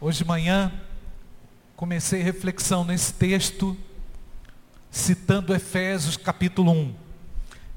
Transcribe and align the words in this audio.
Hoje 0.00 0.18
de 0.18 0.24
manhã, 0.24 0.70
comecei 1.74 2.22
reflexão 2.22 2.84
nesse 2.84 3.12
texto, 3.12 3.76
citando 4.92 5.52
Efésios 5.52 6.16
capítulo 6.16 6.70
1. 6.70 6.94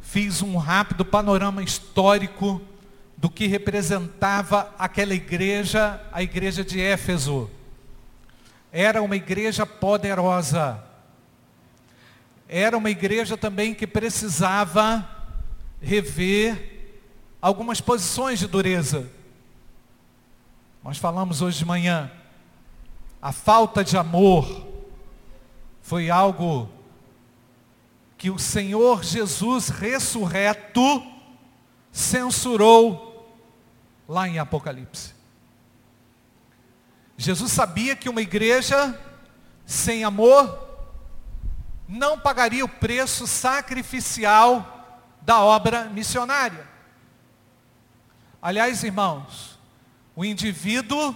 Fiz 0.01 0.43
um 0.43 0.55
rápido 0.55 1.03
panorama 1.03 1.63
histórico 1.63 2.61
do 3.17 3.27
que 3.27 3.47
representava 3.47 4.71
aquela 4.77 5.15
igreja, 5.15 5.99
a 6.11 6.21
igreja 6.21 6.63
de 6.63 6.79
Éfeso. 6.79 7.49
Era 8.71 9.01
uma 9.01 9.15
igreja 9.15 9.65
poderosa. 9.65 10.79
Era 12.47 12.77
uma 12.77 12.91
igreja 12.91 13.35
também 13.35 13.73
que 13.73 13.87
precisava 13.87 15.09
rever 15.81 16.99
algumas 17.41 17.81
posições 17.81 18.37
de 18.37 18.45
dureza 18.45 19.09
nós 20.83 20.97
falamos 20.97 21.41
hoje 21.41 21.59
de 21.59 21.65
manhã, 21.65 22.11
a 23.21 23.31
falta 23.31 23.83
de 23.83 23.95
amor 23.97 24.67
foi 25.81 26.09
algo 26.09 26.69
que 28.17 28.29
o 28.29 28.39
Senhor 28.39 29.03
Jesus 29.03 29.69
ressurreto 29.69 31.03
censurou 31.91 33.35
lá 34.07 34.27
em 34.27 34.39
Apocalipse. 34.39 35.13
Jesus 37.17 37.51
sabia 37.51 37.95
que 37.95 38.09
uma 38.09 38.21
igreja 38.21 38.99
sem 39.65 40.03
amor 40.03 40.69
não 41.87 42.17
pagaria 42.17 42.65
o 42.65 42.69
preço 42.69 43.27
sacrificial 43.27 44.95
da 45.21 45.39
obra 45.41 45.85
missionária. 45.85 46.67
Aliás, 48.41 48.83
irmãos, 48.83 49.50
o 50.15 50.25
indivíduo 50.25 51.15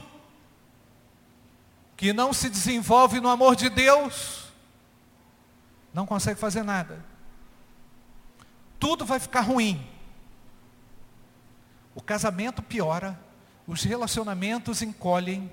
que 1.97 2.13
não 2.13 2.33
se 2.33 2.49
desenvolve 2.49 3.19
no 3.19 3.29
amor 3.29 3.55
de 3.55 3.69
Deus, 3.69 4.45
não 5.93 6.05
consegue 6.05 6.39
fazer 6.39 6.63
nada. 6.63 7.03
Tudo 8.79 9.05
vai 9.05 9.19
ficar 9.19 9.41
ruim. 9.41 9.85
O 11.93 12.01
casamento 12.01 12.61
piora, 12.61 13.17
os 13.65 13.83
relacionamentos 13.83 14.81
encolhem. 14.81 15.49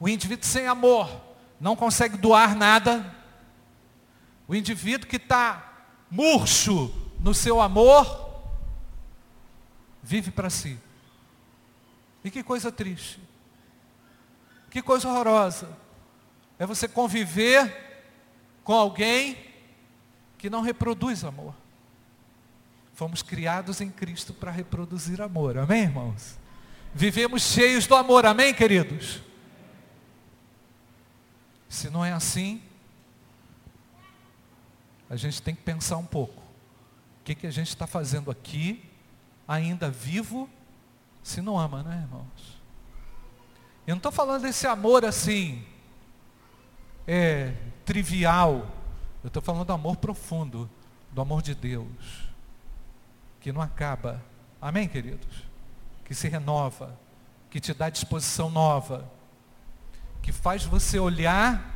O 0.00 0.08
indivíduo 0.08 0.44
sem 0.44 0.66
amor 0.66 1.08
não 1.60 1.76
consegue 1.76 2.16
doar 2.16 2.56
nada. 2.56 3.14
O 4.48 4.54
indivíduo 4.54 5.08
que 5.08 5.16
está 5.16 5.86
murcho 6.10 6.92
no 7.20 7.32
seu 7.32 7.60
amor, 7.60 8.42
vive 10.02 10.32
para 10.32 10.50
si. 10.50 10.76
E 12.24 12.30
que 12.30 12.42
coisa 12.42 12.70
triste. 12.70 13.20
Que 14.70 14.80
coisa 14.80 15.08
horrorosa. 15.08 15.68
É 16.58 16.66
você 16.66 16.86
conviver 16.86 18.10
com 18.64 18.72
alguém 18.72 19.36
que 20.38 20.48
não 20.48 20.60
reproduz 20.60 21.24
amor. 21.24 21.54
Fomos 22.94 23.22
criados 23.22 23.80
em 23.80 23.90
Cristo 23.90 24.32
para 24.32 24.50
reproduzir 24.50 25.20
amor. 25.20 25.58
Amém, 25.58 25.82
irmãos? 25.82 26.38
Vivemos 26.94 27.42
cheios 27.42 27.86
do 27.86 27.94
amor. 27.94 28.26
Amém, 28.26 28.54
queridos? 28.54 29.20
Se 31.68 31.88
não 31.88 32.04
é 32.04 32.12
assim, 32.12 32.62
a 35.08 35.16
gente 35.16 35.40
tem 35.42 35.54
que 35.54 35.62
pensar 35.62 35.96
um 35.96 36.06
pouco. 36.06 36.40
O 37.20 37.24
que, 37.24 37.34
que 37.34 37.46
a 37.46 37.50
gente 37.50 37.68
está 37.68 37.86
fazendo 37.86 38.30
aqui, 38.30 38.84
ainda 39.46 39.90
vivo 39.90 40.48
se 41.22 41.40
não 41.40 41.58
ama, 41.58 41.82
né, 41.82 42.02
irmãos? 42.02 42.62
Eu 43.86 43.92
não 43.92 43.98
estou 43.98 44.12
falando 44.12 44.42
desse 44.42 44.66
amor 44.66 45.04
assim, 45.04 45.64
é, 47.06 47.54
trivial. 47.84 48.66
Eu 49.22 49.28
estou 49.28 49.42
falando 49.42 49.66
do 49.66 49.72
amor 49.72 49.96
profundo, 49.96 50.68
do 51.10 51.20
amor 51.20 51.42
de 51.42 51.54
Deus, 51.54 52.28
que 53.40 53.52
não 53.52 53.60
acaba. 53.60 54.22
Amém, 54.60 54.88
queridos? 54.88 55.44
Que 56.04 56.14
se 56.14 56.28
renova, 56.28 56.98
que 57.50 57.60
te 57.60 57.74
dá 57.74 57.90
disposição 57.90 58.50
nova, 58.50 59.10
que 60.22 60.32
faz 60.32 60.64
você 60.64 60.98
olhar 60.98 61.70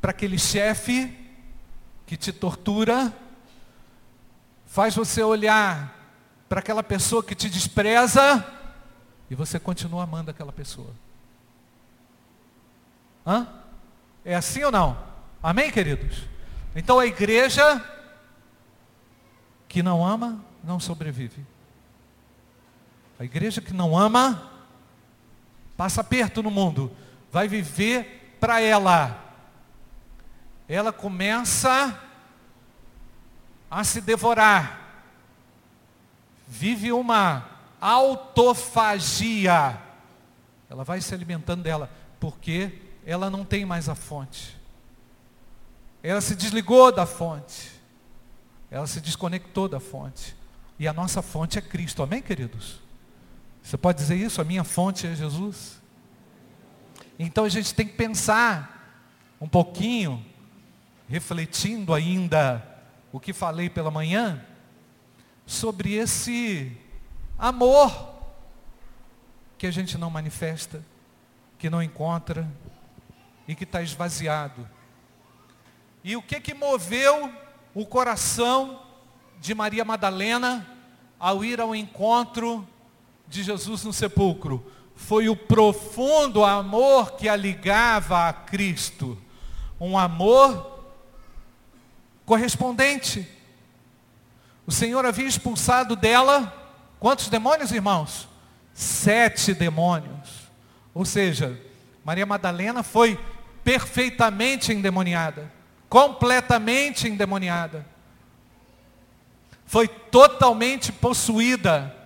para 0.00 0.10
aquele 0.10 0.38
chefe 0.38 1.26
que 2.06 2.16
te 2.16 2.32
tortura, 2.32 3.12
faz 4.66 4.94
você 4.94 5.22
olhar 5.22 5.97
para 6.48 6.60
aquela 6.60 6.82
pessoa 6.82 7.22
que 7.22 7.34
te 7.34 7.48
despreza 7.48 8.44
e 9.30 9.34
você 9.34 9.60
continua 9.60 10.04
amando 10.04 10.30
aquela 10.30 10.52
pessoa. 10.52 10.90
Hã? 13.26 13.46
É 14.24 14.34
assim 14.34 14.64
ou 14.64 14.72
não? 14.72 14.96
Amém, 15.42 15.70
queridos? 15.70 16.24
Então 16.74 16.98
a 16.98 17.06
igreja 17.06 17.84
que 19.68 19.82
não 19.82 20.04
ama, 20.04 20.42
não 20.64 20.80
sobrevive. 20.80 21.44
A 23.18 23.24
igreja 23.24 23.60
que 23.60 23.74
não 23.74 23.98
ama, 23.98 24.50
passa 25.76 26.02
perto 26.02 26.42
no 26.42 26.50
mundo, 26.50 26.90
vai 27.30 27.46
viver 27.46 28.36
para 28.40 28.60
ela. 28.60 29.24
Ela 30.68 30.92
começa 30.92 31.98
a 33.70 33.84
se 33.84 34.00
devorar 34.00 34.87
vive 36.48 36.90
uma 36.90 37.46
autofagia. 37.80 39.78
Ela 40.70 40.82
vai 40.82 41.00
se 41.00 41.14
alimentando 41.14 41.62
dela, 41.62 41.90
porque 42.18 42.80
ela 43.06 43.30
não 43.30 43.44
tem 43.44 43.64
mais 43.64 43.88
a 43.88 43.94
fonte. 43.94 44.56
Ela 46.02 46.20
se 46.20 46.34
desligou 46.34 46.90
da 46.90 47.06
fonte. 47.06 47.70
Ela 48.70 48.86
se 48.86 49.00
desconectou 49.00 49.68
da 49.68 49.78
fonte. 49.78 50.34
E 50.78 50.88
a 50.88 50.92
nossa 50.92 51.22
fonte 51.22 51.58
é 51.58 51.60
Cristo. 51.60 52.02
Amém, 52.02 52.22
queridos? 52.22 52.80
Você 53.62 53.76
pode 53.76 53.98
dizer 53.98 54.16
isso? 54.16 54.40
A 54.40 54.44
minha 54.44 54.64
fonte 54.64 55.06
é 55.06 55.14
Jesus? 55.14 55.78
Então 57.18 57.44
a 57.44 57.48
gente 57.48 57.74
tem 57.74 57.86
que 57.86 57.94
pensar 57.94 58.76
um 59.40 59.48
pouquinho, 59.48 60.24
refletindo 61.08 61.92
ainda 61.92 62.64
o 63.12 63.18
que 63.18 63.32
falei 63.32 63.68
pela 63.68 63.90
manhã, 63.90 64.44
sobre 65.48 65.94
esse 65.94 66.70
amor 67.38 67.90
que 69.56 69.66
a 69.66 69.70
gente 69.70 69.96
não 69.96 70.10
manifesta, 70.10 70.84
que 71.58 71.70
não 71.70 71.82
encontra 71.82 72.46
e 73.48 73.54
que 73.54 73.64
está 73.64 73.80
esvaziado. 73.80 74.68
E 76.04 76.14
o 76.14 76.20
que 76.20 76.38
que 76.38 76.52
moveu 76.52 77.32
o 77.74 77.86
coração 77.86 78.82
de 79.40 79.54
Maria 79.54 79.86
Madalena 79.86 80.68
ao 81.18 81.42
ir 81.42 81.62
ao 81.62 81.74
encontro 81.74 82.68
de 83.26 83.42
Jesus 83.42 83.84
no 83.84 83.92
sepulcro? 83.92 84.70
Foi 84.94 85.30
o 85.30 85.36
profundo 85.36 86.44
amor 86.44 87.12
que 87.12 87.26
a 87.26 87.34
ligava 87.34 88.28
a 88.28 88.34
Cristo. 88.34 89.16
Um 89.80 89.96
amor 89.96 90.84
correspondente 92.26 93.37
o 94.68 94.70
Senhor 94.70 95.06
havia 95.06 95.26
expulsado 95.26 95.96
dela 95.96 96.54
quantos 97.00 97.30
demônios, 97.30 97.72
irmãos? 97.72 98.28
Sete 98.74 99.54
demônios. 99.54 100.28
Ou 100.92 101.06
seja, 101.06 101.58
Maria 102.04 102.26
Madalena 102.26 102.82
foi 102.82 103.18
perfeitamente 103.64 104.70
endemoniada, 104.70 105.50
completamente 105.88 107.08
endemoniada. 107.08 107.86
Foi 109.64 109.88
totalmente 109.88 110.92
possuída 110.92 111.96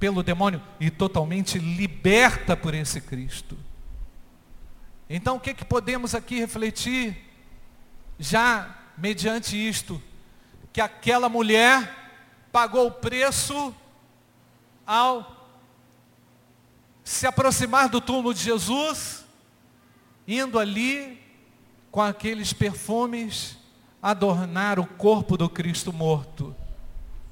pelo 0.00 0.22
demônio 0.22 0.62
e 0.80 0.90
totalmente 0.90 1.58
liberta 1.58 2.56
por 2.56 2.72
esse 2.72 3.02
Cristo. 3.02 3.54
Então 5.10 5.36
o 5.36 5.40
que, 5.40 5.52
que 5.52 5.64
podemos 5.66 6.14
aqui 6.14 6.36
refletir 6.36 7.22
já 8.18 8.78
mediante 8.96 9.54
isto? 9.56 10.00
Que 10.76 10.80
aquela 10.82 11.26
mulher 11.26 11.90
pagou 12.52 12.88
o 12.88 12.90
preço 12.90 13.74
ao 14.86 15.48
se 17.02 17.26
aproximar 17.26 17.88
do 17.88 17.98
túmulo 17.98 18.34
de 18.34 18.42
Jesus, 18.42 19.24
indo 20.28 20.58
ali 20.58 21.18
com 21.90 22.02
aqueles 22.02 22.52
perfumes 22.52 23.56
adornar 24.02 24.78
o 24.78 24.86
corpo 24.86 25.38
do 25.38 25.48
Cristo 25.48 25.94
morto. 25.94 26.54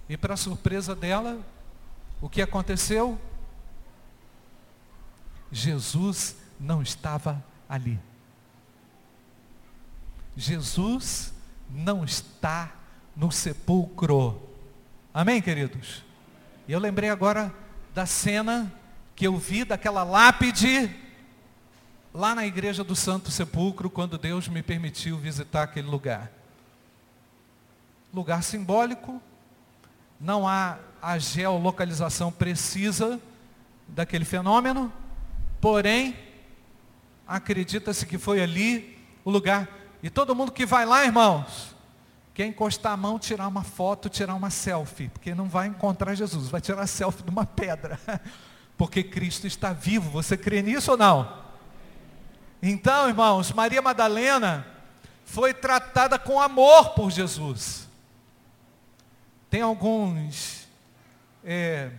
E 0.08 0.17
para 0.17 0.38
surpresa 0.38 0.94
dela, 0.94 1.38
o 2.23 2.31
que 2.31 2.40
aconteceu? 2.40 3.20
Jesus 5.52 6.35
não 6.58 6.81
estava 6.81 7.44
ali. 7.69 8.00
Jesus 10.35 11.35
não 11.69 12.05
está 12.05 12.73
no 13.16 13.31
sepulcro. 13.31 14.40
Amém, 15.12 15.40
queridos? 15.40 16.05
E 16.66 16.72
eu 16.72 16.81
lembrei 16.81 17.11
agora 17.11 17.55
da 17.94 18.06
cena 18.06 18.72
que 19.14 19.26
eu 19.26 19.37
vi 19.37 19.64
daquela 19.64 20.02
lápide 20.02 20.90
lá 22.12 22.34
na 22.34 22.46
igreja 22.46 22.82
do 22.82 22.94
Santo 22.94 23.31
Sepulcro, 23.31 23.90
quando 23.90 24.16
Deus 24.16 24.49
me 24.49 24.62
permitiu 24.62 25.16
visitar 25.16 25.64
aquele 25.64 25.88
lugar. 25.88 26.31
Lugar 28.12 28.43
simbólico, 28.43 29.20
não 30.20 30.46
há 30.46 30.78
a 31.02 31.19
geolocalização 31.19 32.32
precisa 32.32 33.20
daquele 33.87 34.25
fenômeno, 34.25 34.93
porém, 35.61 36.16
acredita-se 37.26 38.06
que 38.06 38.16
foi 38.16 38.40
ali 38.40 38.99
o 39.25 39.31
lugar. 39.31 39.69
E 40.02 40.08
todo 40.08 40.34
mundo 40.34 40.52
que 40.52 40.64
vai 40.64 40.87
lá, 40.87 41.05
irmãos, 41.05 41.74
quer 42.35 42.47
encostar 42.47 42.93
a 42.93 42.97
mão, 42.97 43.17
tirar 43.17 43.47
uma 43.47 43.63
foto, 43.63 44.09
tirar 44.09 44.35
uma 44.35 44.51
selfie, 44.51 45.09
porque 45.09 45.35
não 45.35 45.49
vai 45.49 45.69
encontrar 45.69 46.17
Jesus, 46.17 46.49
vai 46.49 46.61
tirar 46.61 46.85
selfie 46.89 47.23
de 47.23 47.31
uma 47.31 47.47
pedra, 47.47 47.99
porque 48.77 49.05
Cristo 49.05 49.47
está 49.47 49.73
vivo. 49.73 50.11
Você 50.11 50.37
crê 50.37 50.61
nisso 50.61 50.91
ou 50.91 50.97
não? 50.97 51.45
Então, 52.61 53.09
irmãos, 53.09 53.53
Maria 53.53 53.81
Madalena 53.81 54.67
foi 55.25 55.55
tratada 55.55 56.19
com 56.19 56.41
amor 56.41 56.91
por 56.91 57.11
Jesus. 57.11 57.89
Tem 59.49 59.63
alguns 59.63 60.67
é, 61.45 61.91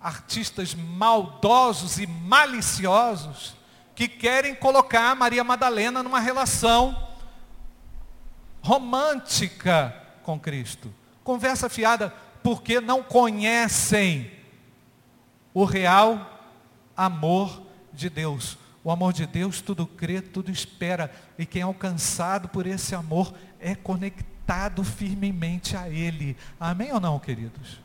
artistas 0.00 0.74
maldosos 0.74 1.98
e 1.98 2.06
maliciosos 2.06 3.54
que 3.94 4.08
querem 4.08 4.54
colocar 4.54 5.14
Maria 5.14 5.44
Madalena 5.44 6.02
numa 6.02 6.20
relação 6.20 7.15
romântica 8.66 9.94
com 10.24 10.40
Cristo. 10.40 10.92
Conversa 11.22 11.68
fiada, 11.68 12.12
porque 12.42 12.80
não 12.80 13.00
conhecem 13.00 14.28
o 15.54 15.64
real 15.64 16.40
amor 16.96 17.62
de 17.92 18.10
Deus. 18.10 18.58
O 18.82 18.90
amor 18.90 19.12
de 19.12 19.24
Deus 19.24 19.60
tudo 19.60 19.86
crê, 19.86 20.20
tudo 20.20 20.50
espera. 20.50 21.12
E 21.38 21.46
quem 21.46 21.62
é 21.62 21.64
alcançado 21.64 22.48
por 22.48 22.66
esse 22.66 22.92
amor 22.92 23.32
é 23.60 23.76
conectado 23.76 24.82
firmemente 24.82 25.76
a 25.76 25.88
Ele. 25.88 26.36
Amém 26.58 26.92
ou 26.92 26.98
não, 26.98 27.20
queridos? 27.20 27.80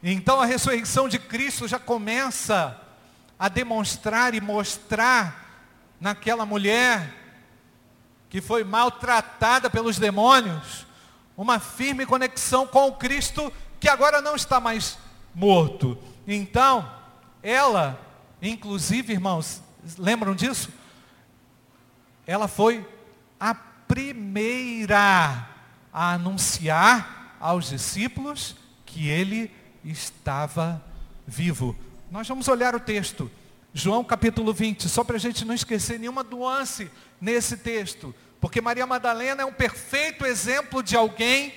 Então 0.00 0.40
a 0.40 0.46
ressurreição 0.46 1.08
de 1.08 1.18
Cristo 1.18 1.66
já 1.66 1.80
começa 1.80 2.80
a 3.36 3.48
demonstrar 3.48 4.34
e 4.34 4.40
mostrar 4.40 5.66
naquela 6.00 6.46
mulher 6.46 7.25
que 8.36 8.40
foi 8.42 8.62
maltratada 8.64 9.70
pelos 9.70 9.98
demônios, 9.98 10.86
uma 11.38 11.58
firme 11.58 12.04
conexão 12.04 12.66
com 12.66 12.88
o 12.88 12.92
Cristo 12.92 13.50
que 13.80 13.88
agora 13.88 14.20
não 14.20 14.36
está 14.36 14.60
mais 14.60 14.98
morto. 15.34 15.96
Então, 16.28 16.86
ela, 17.42 17.98
inclusive, 18.42 19.14
irmãos, 19.14 19.62
lembram 19.96 20.34
disso? 20.34 20.68
Ela 22.26 22.46
foi 22.46 22.86
a 23.40 23.54
primeira 23.54 25.48
a 25.90 26.12
anunciar 26.12 27.38
aos 27.40 27.70
discípulos 27.70 28.54
que 28.84 29.08
ele 29.08 29.50
estava 29.82 30.84
vivo. 31.26 31.74
Nós 32.10 32.28
vamos 32.28 32.48
olhar 32.48 32.74
o 32.74 32.80
texto. 32.80 33.30
João 33.72 34.04
capítulo 34.04 34.52
20, 34.52 34.90
só 34.90 35.02
para 35.02 35.16
a 35.16 35.20
gente 35.20 35.42
não 35.42 35.54
esquecer 35.54 35.98
nenhuma 35.98 36.22
nuance 36.22 36.90
nesse 37.18 37.56
texto. 37.56 38.14
Porque 38.40 38.60
Maria 38.60 38.86
Madalena 38.86 39.42
é 39.42 39.46
um 39.46 39.52
perfeito 39.52 40.24
exemplo 40.24 40.82
de 40.82 40.96
alguém 40.96 41.54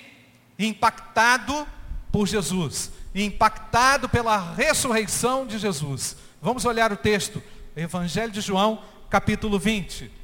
impactado 0.57 1.67
por 2.11 2.27
Jesus, 2.27 2.91
impactado 3.13 4.09
pela 4.09 4.53
ressurreição 4.53 5.45
de 5.45 5.57
Jesus. 5.57 6.15
Vamos 6.41 6.65
olhar 6.65 6.91
o 6.91 6.97
texto, 6.97 7.41
Evangelho 7.75 8.31
de 8.31 8.41
João, 8.41 8.83
capítulo 9.09 9.59
20. 9.59 10.19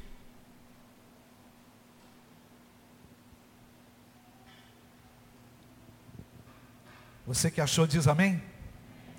Você 7.26 7.50
que 7.50 7.60
achou, 7.60 7.86
diz 7.86 8.06
amém? 8.06 8.40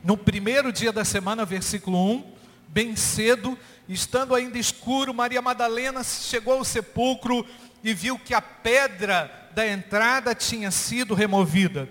No 0.02 0.16
primeiro 0.16 0.72
dia 0.72 0.94
da 0.94 1.04
semana, 1.04 1.44
versículo 1.44 1.98
1, 2.14 2.34
bem 2.70 2.96
cedo, 2.96 3.58
estando 3.94 4.36
ainda 4.36 4.58
escuro, 4.58 5.14
Maria 5.14 5.42
Madalena 5.42 6.04
chegou 6.04 6.56
ao 6.56 6.64
sepulcro 6.64 7.46
e 7.84 7.94
viu 7.94 8.20
que 8.20 8.34
a 8.34 8.42
pedra 8.42 9.50
da 9.54 9.68
entrada 9.68 10.36
tinha 10.36 10.72
sido 10.72 11.14
removida. 11.14 11.90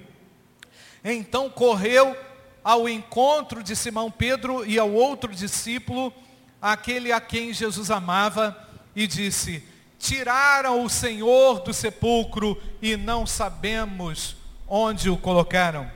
Então 1.03 1.49
correu 1.49 2.17
ao 2.63 2.89
encontro 2.89 3.63
de 3.63 3.77
Simão 3.77 4.11
Pedro 4.11 4.67
e 4.67 4.79
ao 4.79 4.91
outro 4.91 5.35
discípulo, 5.35 6.13
aquele 6.61 7.13
a 7.13 7.21
quem 7.21 7.53
Jesus 7.53 7.91
amava, 7.91 8.57
e 8.95 9.07
disse: 9.07 9.63
Tiraram 9.99 10.85
o 10.85 10.91
Senhor 10.91 11.61
do 11.61 11.73
sepulcro 11.73 12.61
e 12.83 12.97
não 12.97 13.27
sabemos 13.27 14.37
onde 14.69 15.09
o 15.09 15.17
colocaram. 15.17 15.91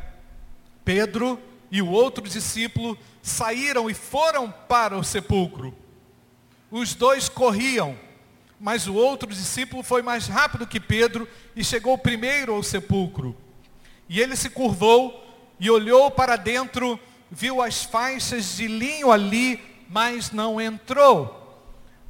Pedro 0.85 1.41
e 1.71 1.83
o 1.83 1.89
outro 1.89 2.29
discípulo 2.29 2.97
saíram 3.23 3.91
e 3.91 3.95
foram 3.95 4.51
para 4.69 4.97
o 4.97 5.05
sepulcro. 5.05 5.77
Os 6.71 6.95
dois 6.95 7.29
corriam, 7.29 7.99
mas 8.61 8.87
o 8.87 8.95
outro 8.95 9.29
discípulo 9.29 9.83
foi 9.83 10.03
mais 10.03 10.29
rápido 10.29 10.67
que 10.67 10.79
Pedro 10.79 11.27
e 11.57 11.65
chegou 11.65 11.99
primeiro 11.99 12.55
ao 12.55 12.63
sepulcro. 12.63 13.37
E 14.09 14.21
ele 14.21 14.37
se 14.37 14.51
curvou 14.51 15.27
e 15.59 15.71
olhou 15.71 16.11
para 16.11 16.37
dentro, 16.37 16.99
viu 17.31 17.61
as 17.63 17.83
faixas 17.83 18.57
de 18.57 18.69
linho 18.69 19.11
ali, 19.11 19.61
mas 19.89 20.31
não 20.31 20.61
entrou. 20.61 21.39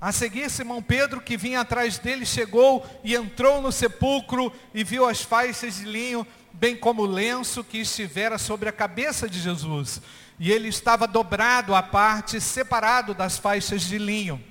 A 0.01 0.12
seguir, 0.12 0.51
Simão 0.51 0.83
Pedro, 0.83 1.21
que 1.21 1.37
vinha 1.37 1.61
atrás 1.61 1.99
dele, 1.99 2.25
chegou 2.25 2.87
e 3.05 3.15
entrou 3.15 3.61
no 3.61 3.71
sepulcro 3.71 4.53
e 4.75 4.83
viu 4.83 5.06
as 5.06 5.21
faixas 5.21 5.77
de 5.77 5.85
linho, 5.85 6.27
bem 6.53 6.75
como 6.75 7.03
o 7.03 7.06
lenço 7.06 7.63
que 7.63 7.79
estivera 7.79 8.39
sobre 8.39 8.69
a 8.69 8.73
cabeça 8.73 9.29
de 9.29 9.39
Jesus. 9.39 10.01
E 10.39 10.51
ele 10.51 10.69
estava 10.69 11.06
dobrado 11.06 11.75
à 11.75 11.83
parte, 11.83 12.41
separado 12.41 13.13
das 13.13 13.37
faixas 13.39 13.83
de 13.83 13.99
linho. 13.99 14.43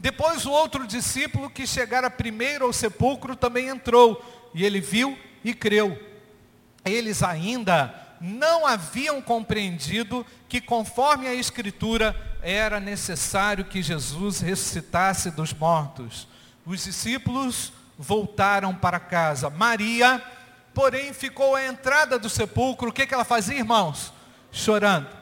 Depois 0.00 0.46
o 0.46 0.50
outro 0.50 0.86
discípulo 0.86 1.50
que 1.50 1.66
chegara 1.66 2.08
primeiro 2.10 2.64
ao 2.64 2.72
sepulcro 2.72 3.34
também 3.34 3.68
entrou, 3.68 4.50
e 4.54 4.64
ele 4.64 4.80
viu 4.80 5.18
e 5.44 5.52
creu. 5.52 5.98
Eles 6.84 7.22
ainda 7.22 7.94
não 8.20 8.66
haviam 8.66 9.20
compreendido 9.20 10.24
que, 10.48 10.60
conforme 10.60 11.26
a 11.26 11.34
Escritura, 11.34 12.16
era 12.42 12.78
necessário 12.78 13.64
que 13.64 13.82
Jesus 13.82 14.40
ressuscitasse 14.40 15.30
dos 15.30 15.52
mortos. 15.52 16.28
Os 16.64 16.84
discípulos 16.84 17.72
voltaram 17.98 18.74
para 18.74 19.00
casa. 19.00 19.50
Maria, 19.50 20.22
porém, 20.72 21.12
ficou 21.12 21.56
à 21.56 21.64
entrada 21.64 22.18
do 22.18 22.28
sepulcro. 22.28 22.90
O 22.90 22.92
que, 22.92 23.06
que 23.06 23.14
ela 23.14 23.24
fazia, 23.24 23.58
irmãos? 23.58 24.12
Chorando. 24.52 25.17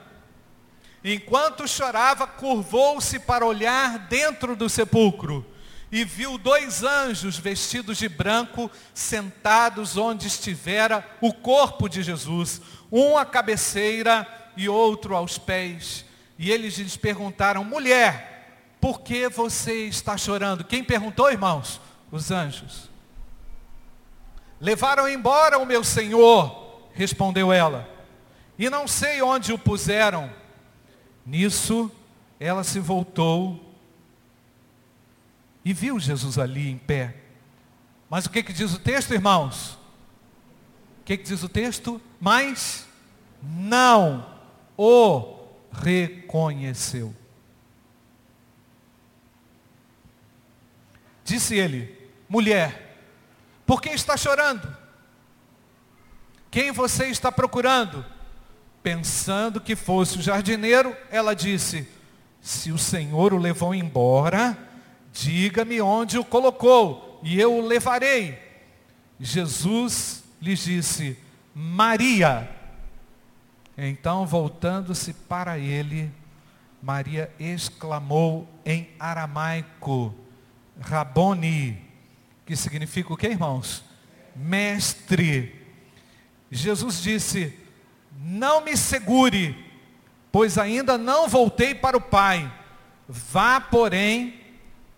Enquanto 1.09 1.69
chorava, 1.69 2.27
curvou-se 2.27 3.21
para 3.21 3.47
olhar 3.47 3.97
dentro 4.09 4.57
do 4.57 4.69
sepulcro 4.69 5.47
e 5.93 6.05
viu 6.05 6.37
dois 6.37 6.83
anjos 6.83 7.39
vestidos 7.39 7.99
de 7.99 8.09
branco 8.09 8.69
sentados 8.93 9.97
onde 9.97 10.27
estivera 10.27 11.09
o 11.21 11.33
corpo 11.33 11.89
de 11.89 12.03
Jesus, 12.03 12.61
um 12.91 13.17
à 13.17 13.25
cabeceira 13.25 14.27
e 14.57 14.69
outro 14.69 15.15
aos 15.15 15.39
pés. 15.39 16.05
E 16.37 16.51
eles 16.51 16.77
lhes 16.77 16.97
perguntaram: 16.97 17.63
mulher, 17.63 18.75
por 18.81 19.03
que 19.03 19.29
você 19.29 19.87
está 19.87 20.17
chorando? 20.17 20.65
Quem 20.65 20.83
perguntou, 20.83 21.31
irmãos? 21.31 21.81
Os 22.11 22.33
anjos. 22.33 22.91
Levaram 24.61 25.09
embora 25.09 25.57
o 25.57 25.65
meu 25.65 25.85
senhor, 25.85 26.83
respondeu 26.95 27.53
ela, 27.53 27.89
e 28.59 28.69
não 28.69 28.89
sei 28.89 29.23
onde 29.23 29.53
o 29.53 29.59
puseram. 29.59 30.45
Nisso, 31.27 31.91
ela 32.39 32.63
se 32.63 32.79
voltou 32.79 33.61
e 35.65 35.73
viu 35.73 35.99
Jesus 35.99 36.39
ali 36.39 36.71
em 36.71 36.79
pé. 36.79 37.17
Mas 38.09 38.27
o 38.27 38.31
que, 38.31 38.43
que 38.43 38.53
diz 38.53 38.73
o 38.73 38.79
texto, 38.79 39.13
irmãos? 39.13 39.73
O 41.01 41.05
que, 41.05 41.17
que 41.17 41.25
diz 41.25 41.43
o 41.43 41.49
texto? 41.49 42.01
Mas 42.21 42.87
não 43.43 44.25
o 44.77 45.49
reconheceu. 45.73 47.13
Disse 51.25 51.57
ele: 51.57 51.99
mulher, 52.29 53.01
por 53.67 53.83
que 53.83 53.91
está 53.91 54.17
chorando? 54.17 54.75
Quem 56.51 56.71
você 56.71 57.09
está 57.09 57.33
procurando? 57.33 58.07
Pensando 58.87 59.61
que 59.61 59.75
fosse 59.75 60.17
o 60.17 60.23
jardineiro, 60.23 60.97
ela 61.11 61.35
disse: 61.35 61.89
Se 62.41 62.71
o 62.71 62.79
Senhor 62.79 63.35
o 63.35 63.37
levou 63.37 63.75
embora, 63.75 64.57
diga-me 65.13 65.81
onde 65.81 66.17
o 66.19 66.25
colocou, 66.25 67.19
e 67.21 67.37
eu 67.41 67.53
o 67.57 67.67
levarei. 67.67 68.39
Jesus 69.19 70.23
lhes 70.41 70.61
disse: 70.61 71.19
Maria. 71.53 72.49
Então, 73.77 74.25
voltando-se 74.25 75.13
para 75.13 75.59
ele, 75.59 76.09
Maria 76.81 77.29
exclamou 77.41 78.49
em 78.65 78.89
aramaico, 79.01 80.15
Raboni, 80.81 81.77
que 82.47 82.55
significa 82.55 83.13
o 83.13 83.17
que, 83.17 83.27
irmãos? 83.27 83.83
Mestre. 84.37 85.61
Jesus 86.53 87.03
disse: 87.03 87.66
Não 88.19 88.61
me 88.63 88.77
segure, 88.77 89.57
pois 90.33 90.59
ainda 90.59 90.97
não 90.97 91.29
voltei 91.29 91.75
para 91.75 91.97
o 91.97 92.01
Pai. 92.01 92.53
Vá, 93.09 93.61
porém, 93.61 94.41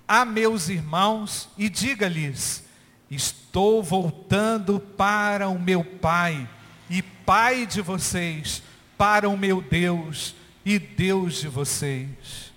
a 0.06 0.24
meus 0.24 0.68
irmãos 0.68 1.48
e 1.58 1.68
diga-lhes: 1.68 2.64
Estou 3.10 3.82
voltando 3.82 4.80
para 4.80 5.48
o 5.48 5.58
meu 5.58 5.84
Pai 5.84 6.48
e 6.88 7.02
Pai 7.02 7.66
de 7.66 7.82
vocês, 7.82 8.62
para 8.96 9.28
o 9.28 9.36
meu 9.36 9.60
Deus 9.60 10.34
e 10.64 10.78
Deus 10.78 11.40
de 11.40 11.48
vocês. 11.48 12.52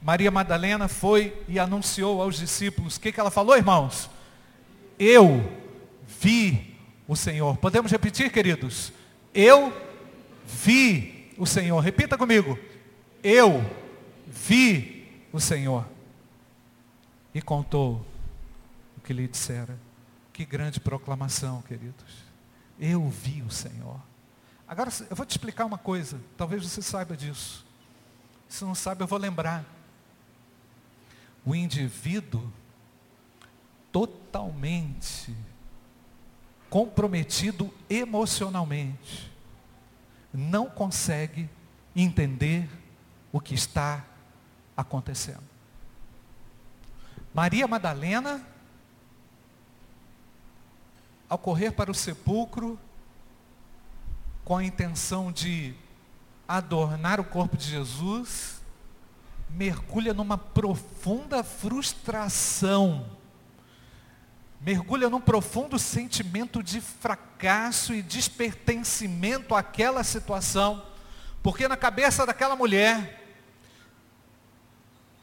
Maria 0.00 0.30
Madalena 0.30 0.88
foi 0.88 1.34
e 1.48 1.58
anunciou 1.58 2.22
aos 2.22 2.38
discípulos. 2.38 2.96
O 2.96 3.00
que, 3.00 3.12
que 3.12 3.20
ela 3.20 3.30
falou, 3.30 3.56
irmãos? 3.56 4.08
Eu 4.98 5.52
vi 6.06 6.76
o 7.06 7.16
Senhor. 7.16 7.56
Podemos 7.56 7.90
repetir, 7.90 8.30
queridos? 8.30 8.92
Eu 9.34 9.72
vi 10.48 11.30
o 11.36 11.46
Senhor. 11.46 11.78
Repita 11.80 12.16
comigo. 12.16 12.58
Eu 13.22 13.62
vi 14.26 15.06
o 15.32 15.38
Senhor. 15.38 15.86
E 17.34 17.42
contou 17.42 18.04
o 18.96 19.00
que 19.02 19.12
lhe 19.12 19.28
dissera. 19.28 19.78
Que 20.32 20.44
grande 20.44 20.80
proclamação, 20.80 21.60
queridos. 21.62 22.24
Eu 22.80 23.08
vi 23.08 23.42
o 23.42 23.50
Senhor. 23.50 24.00
Agora, 24.66 24.90
eu 25.10 25.14
vou 25.14 25.26
te 25.26 25.32
explicar 25.32 25.66
uma 25.66 25.78
coisa. 25.78 26.20
Talvez 26.36 26.62
você 26.62 26.80
saiba 26.80 27.16
disso. 27.16 27.66
Se 28.48 28.64
não 28.64 28.74
sabe, 28.74 29.02
eu 29.02 29.06
vou 29.06 29.18
lembrar. 29.18 29.64
O 31.44 31.54
indivíduo 31.54 32.50
totalmente 33.92 35.34
comprometido 36.70 37.72
emocionalmente 37.88 39.30
não 40.32 40.68
consegue 40.68 41.48
entender 41.94 42.68
o 43.32 43.40
que 43.40 43.54
está 43.54 44.04
acontecendo. 44.76 45.42
Maria 47.34 47.66
Madalena, 47.66 48.44
ao 51.28 51.38
correr 51.38 51.72
para 51.72 51.90
o 51.90 51.94
sepulcro, 51.94 52.78
com 54.44 54.56
a 54.56 54.64
intenção 54.64 55.30
de 55.30 55.74
adornar 56.46 57.20
o 57.20 57.24
corpo 57.24 57.56
de 57.56 57.64
Jesus, 57.66 58.62
mergulha 59.50 60.14
numa 60.14 60.38
profunda 60.38 61.44
frustração, 61.44 63.06
mergulha 64.60 65.08
num 65.08 65.20
profundo 65.20 65.78
sentimento 65.78 66.62
de 66.62 66.80
fracasso 66.80 67.94
e 67.94 68.02
despertencimento 68.02 69.54
àquela 69.54 70.02
situação, 70.02 70.84
porque 71.42 71.68
na 71.68 71.76
cabeça 71.76 72.26
daquela 72.26 72.56
mulher, 72.56 73.24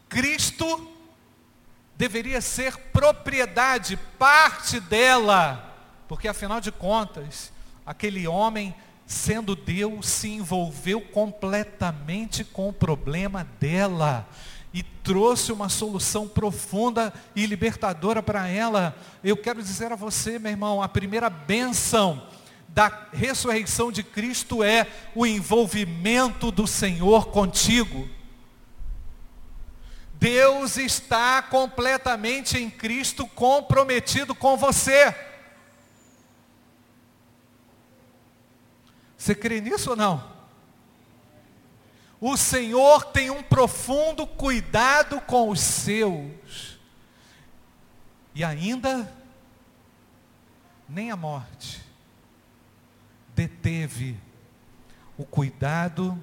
Cristo 0.07 0.91
deveria 1.97 2.41
ser 2.41 2.77
propriedade, 2.77 3.97
parte 4.17 4.79
dela, 4.79 5.75
porque 6.07 6.27
afinal 6.27 6.61
de 6.61 6.71
contas, 6.71 7.51
aquele 7.85 8.27
homem, 8.27 8.73
sendo 9.05 9.55
Deus, 9.55 10.07
se 10.07 10.29
envolveu 10.29 11.01
completamente 11.01 12.43
com 12.43 12.69
o 12.69 12.73
problema 12.73 13.43
dela 13.59 14.27
e 14.75 14.84
trouxe 14.84 15.53
uma 15.53 15.70
solução 15.70 16.27
profunda 16.27 17.13
e 17.34 17.46
libertadora 17.46 18.22
para 18.22 18.46
ela. 18.50 18.94
Eu 19.24 19.38
quero 19.38 19.63
dizer 19.63 19.89
a 19.94 19.96
você, 19.96 20.38
meu 20.38 20.51
irmão, 20.51 20.84
a 20.84 20.89
primeira 20.89 21.29
bênção 21.29 22.27
da 22.67 23.08
ressurreição 23.13 23.89
de 23.89 24.03
Cristo 24.03 24.62
é 24.62 24.86
o 25.15 25.25
envolvimento 25.25 26.51
do 26.51 26.67
Senhor 26.67 27.27
contigo. 27.27 28.10
Deus 30.15 30.75
está 30.75 31.41
completamente 31.41 32.58
em 32.58 32.70
Cristo 32.70 33.25
comprometido 33.27 34.36
com 34.36 34.58
você. 34.58 35.15
Você 39.17 39.34
crê 39.34 39.62
nisso 39.62 39.91
ou 39.91 39.96
não? 39.96 40.34
O 42.27 42.36
Senhor 42.38 43.05
tem 43.05 43.29
um 43.29 43.44
profundo 43.44 44.25
cuidado 44.25 45.22
com 45.22 45.48
os 45.48 45.60
seus. 45.60 46.79
E 48.34 48.44
ainda, 48.44 49.13
nem 50.89 51.12
a 51.12 51.15
morte 51.15 51.84
deteve 53.36 54.17
o 55.15 55.24
cuidado 55.24 56.20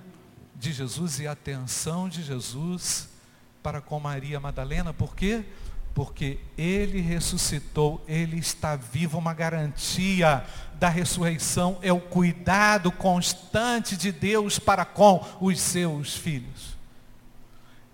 de 0.57 0.73
Jesus 0.73 1.21
e 1.21 1.29
a 1.29 1.33
atenção 1.33 2.09
de 2.09 2.21
Jesus 2.21 3.09
para 3.63 3.81
com 3.81 4.01
Maria 4.01 4.41
Madalena, 4.41 4.93
por 4.93 5.15
quê? 5.15 5.45
Porque 5.95 6.41
ele 6.59 7.01
ressuscitou, 7.01 8.05
ele 8.09 8.41
está 8.41 8.75
vivo, 8.75 9.19
uma 9.19 9.35
garantia 9.35 10.45
da 10.83 10.89
ressurreição 10.89 11.79
é 11.81 11.93
o 11.93 12.01
cuidado 12.01 12.91
constante 12.91 13.97
de 13.97 14.11
Deus 14.11 14.59
para 14.59 14.85
com 14.85 15.25
os 15.41 15.61
seus 15.61 16.17
filhos. 16.17 16.77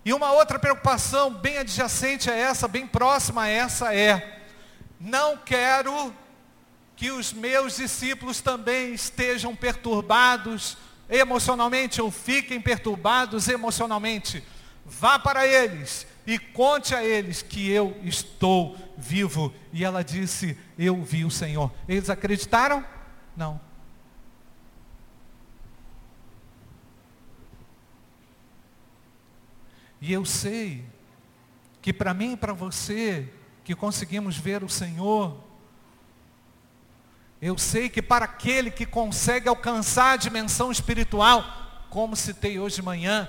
E 0.03 0.11
uma 0.11 0.31
outra 0.31 0.57
preocupação 0.57 1.29
bem 1.31 1.59
adjacente 1.59 2.31
a 2.31 2.35
essa, 2.35 2.67
bem 2.67 2.87
próxima 2.87 3.43
a 3.43 3.47
essa 3.47 3.93
é: 3.93 4.41
não 4.99 5.37
quero 5.37 6.11
que 6.95 7.11
os 7.11 7.31
meus 7.31 7.75
discípulos 7.75 8.41
também 8.41 8.95
estejam 8.95 9.55
perturbados 9.55 10.75
emocionalmente 11.07 12.01
ou 12.01 12.09
fiquem 12.09 12.59
perturbados 12.59 13.47
emocionalmente 13.47 14.43
vá 14.83 15.19
para 15.19 15.45
eles 15.45 16.07
e 16.29 16.37
conte 16.37 16.93
a 16.93 17.03
eles 17.03 17.41
que 17.41 17.69
eu 17.71 17.97
estou 18.03 18.77
vivo. 18.95 19.51
E 19.73 19.83
ela 19.83 20.03
disse: 20.03 20.55
Eu 20.77 21.01
vi 21.01 21.25
o 21.25 21.31
Senhor. 21.31 21.71
Eles 21.87 22.07
acreditaram? 22.07 22.85
Não. 23.35 23.59
E 29.99 30.13
eu 30.13 30.23
sei 30.23 30.85
que 31.81 31.91
para 31.91 32.13
mim 32.13 32.33
e 32.33 32.37
para 32.37 32.53
você, 32.53 33.27
que 33.63 33.73
conseguimos 33.73 34.37
ver 34.37 34.63
o 34.63 34.69
Senhor, 34.69 35.35
eu 37.41 37.57
sei 37.57 37.89
que 37.89 38.03
para 38.03 38.25
aquele 38.25 38.69
que 38.69 38.85
consegue 38.85 39.49
alcançar 39.49 40.11
a 40.11 40.17
dimensão 40.17 40.71
espiritual, 40.71 41.43
como 41.89 42.15
citei 42.15 42.59
hoje 42.59 42.75
de 42.75 42.81
manhã, 42.83 43.27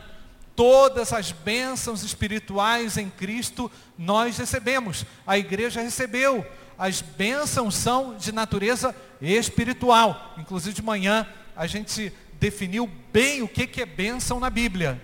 todas 0.60 1.10
as 1.14 1.32
bênçãos 1.32 2.02
espirituais 2.02 2.98
em 2.98 3.08
Cristo 3.08 3.72
nós 3.96 4.36
recebemos. 4.36 5.06
A 5.26 5.38
igreja 5.38 5.80
recebeu. 5.80 6.44
As 6.78 7.00
bênçãos 7.00 7.74
são 7.74 8.14
de 8.18 8.30
natureza 8.30 8.94
espiritual. 9.22 10.34
Inclusive 10.36 10.74
de 10.74 10.82
manhã 10.82 11.26
a 11.56 11.66
gente 11.66 12.12
definiu 12.34 12.90
bem 13.10 13.40
o 13.40 13.48
que, 13.48 13.80
é 13.80 13.86
bênção 13.86 14.38
na 14.38 14.50
Bíblia. 14.50 15.00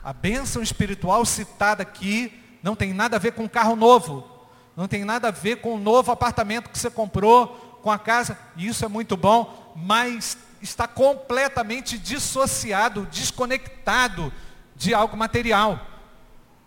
A 0.00 0.12
bênção 0.12 0.62
espiritual 0.62 1.26
citada 1.26 1.82
aqui 1.82 2.32
não 2.62 2.76
tem 2.76 2.94
nada 2.94 3.16
a 3.16 3.18
ver 3.18 3.32
com 3.32 3.48
carro 3.48 3.74
novo. 3.74 4.30
Não 4.76 4.86
tem 4.86 5.04
nada 5.04 5.26
a 5.26 5.32
ver 5.32 5.56
com 5.56 5.74
o 5.74 5.80
novo 5.80 6.12
apartamento 6.12 6.70
que 6.70 6.78
você 6.78 6.88
comprou, 6.88 7.48
com 7.82 7.90
a 7.90 7.98
casa. 7.98 8.38
Isso 8.56 8.84
é 8.84 8.88
muito 8.88 9.16
bom, 9.16 9.74
mas 9.74 10.38
está 10.60 10.88
completamente 10.88 11.98
dissociado, 11.98 13.06
desconectado 13.06 14.32
de 14.74 14.94
algo 14.94 15.16
material. 15.16 15.86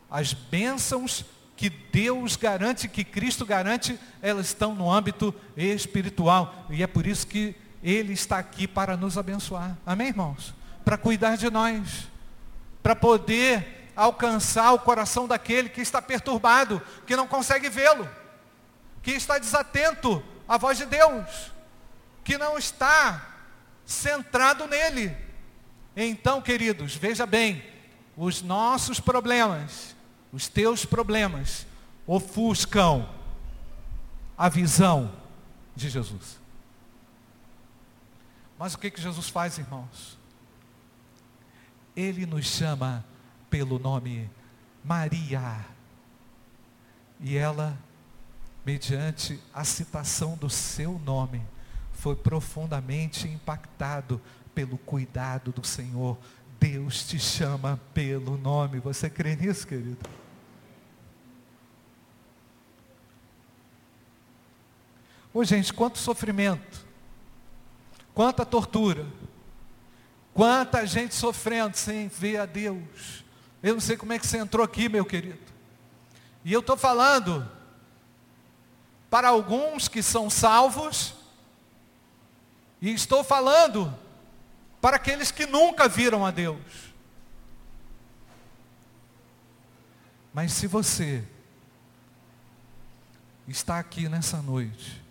As 0.10 0.34
bênçãos 0.34 1.26
que 1.56 1.70
Deus 1.70 2.36
garante, 2.36 2.88
que 2.88 3.04
Cristo 3.04 3.46
garante, 3.46 4.00
elas 4.22 4.48
estão 4.48 4.74
no 4.74 4.92
âmbito 4.92 5.36
espiritual. 5.58 6.66
E 6.70 6.82
é 6.82 6.88
por 6.88 7.06
isso 7.06 7.28
que 7.28 7.56
Ele 7.84 8.14
está 8.14 8.38
aqui 8.38 8.68
para 8.68 8.96
nos 8.96 9.18
abençoar. 9.18 9.78
Amém, 9.86 10.08
irmãos? 10.08 10.54
Para 10.86 10.98
cuidar 10.98 11.36
de 11.36 11.50
nós. 11.50 12.08
Para 12.82 12.96
poder 12.96 13.92
alcançar 13.94 14.72
o 14.72 14.80
coração 14.80 15.28
daquele 15.28 15.68
que 15.68 15.82
está 15.82 16.02
perturbado, 16.02 16.82
que 17.06 17.18
não 17.18 17.28
consegue 17.28 17.70
vê-lo, 17.70 18.10
que 19.04 19.12
está 19.12 19.38
desatento 19.38 20.24
à 20.48 20.58
voz 20.58 20.78
de 20.78 20.86
Deus, 20.86 21.52
que 22.24 22.38
não 22.38 22.58
está 22.58 23.29
centrado 23.90 24.68
nele. 24.68 25.18
Então, 25.96 26.42
queridos, 26.42 26.96
veja 26.96 27.26
bem, 27.26 27.64
os 28.16 28.44
nossos 28.44 29.00
problemas, 29.00 29.96
os 30.32 30.48
teus 30.48 30.86
problemas, 30.86 31.66
ofuscam 32.06 33.10
a 34.38 34.48
visão 34.48 35.12
de 35.76 35.90
Jesus. 35.90 36.40
Mas 38.60 38.76
o 38.76 38.78
que, 38.78 38.92
que 38.92 39.02
Jesus 39.02 39.28
faz, 39.28 39.58
irmãos? 39.58 40.18
Ele 41.96 42.26
nos 42.28 42.46
chama 42.46 43.04
pelo 43.50 43.80
nome 43.80 44.30
Maria. 44.84 45.66
E 47.20 47.36
ela, 47.36 47.76
mediante 48.64 49.40
a 49.54 49.64
citação 49.64 50.38
do 50.38 50.50
seu 50.50 51.00
nome, 51.00 51.42
foi 52.00 52.16
profundamente 52.16 53.28
impactado 53.28 54.22
pelo 54.56 54.78
cuidado 54.78 55.52
do 55.52 55.68
Senhor. 55.68 56.18
Deus 56.58 57.06
te 57.06 57.20
chama 57.20 57.80
pelo 57.94 58.38
nome. 58.38 58.80
Você 58.80 59.10
crê 59.10 59.36
nisso, 59.36 59.68
querido? 59.68 59.98
Ô 65.34 65.44
gente, 65.44 65.74
quanto 65.74 65.98
sofrimento, 66.00 66.86
quanta 68.14 68.46
tortura, 68.46 69.06
quanta 70.34 70.88
gente 70.88 71.14
sofrendo 71.14 71.76
sem 71.76 72.08
ver 72.08 72.38
a 72.38 72.46
Deus. 72.46 73.26
Eu 73.62 73.74
não 73.74 73.82
sei 73.82 73.98
como 73.98 74.14
é 74.14 74.20
que 74.20 74.26
você 74.26 74.38
entrou 74.38 74.66
aqui, 74.66 74.88
meu 74.88 75.06
querido. 75.06 75.38
E 76.46 76.54
eu 76.54 76.62
estou 76.62 76.78
falando 76.78 77.46
para 79.10 79.28
alguns 79.28 79.90
que 79.90 80.02
são 80.02 80.30
salvos, 80.30 81.19
e 82.82 82.92
estou 82.92 83.24
falando 83.24 83.94
para 84.80 84.96
aqueles 84.96 85.32
que 85.32 85.46
nunca 85.46 85.88
viram 85.88 86.26
a 86.26 86.32
Deus. 86.32 86.90
Mas 90.34 90.54
se 90.54 90.68
você 90.68 91.24
está 93.48 93.80
aqui 93.80 94.08
nessa 94.08 94.42
noite 94.42 95.02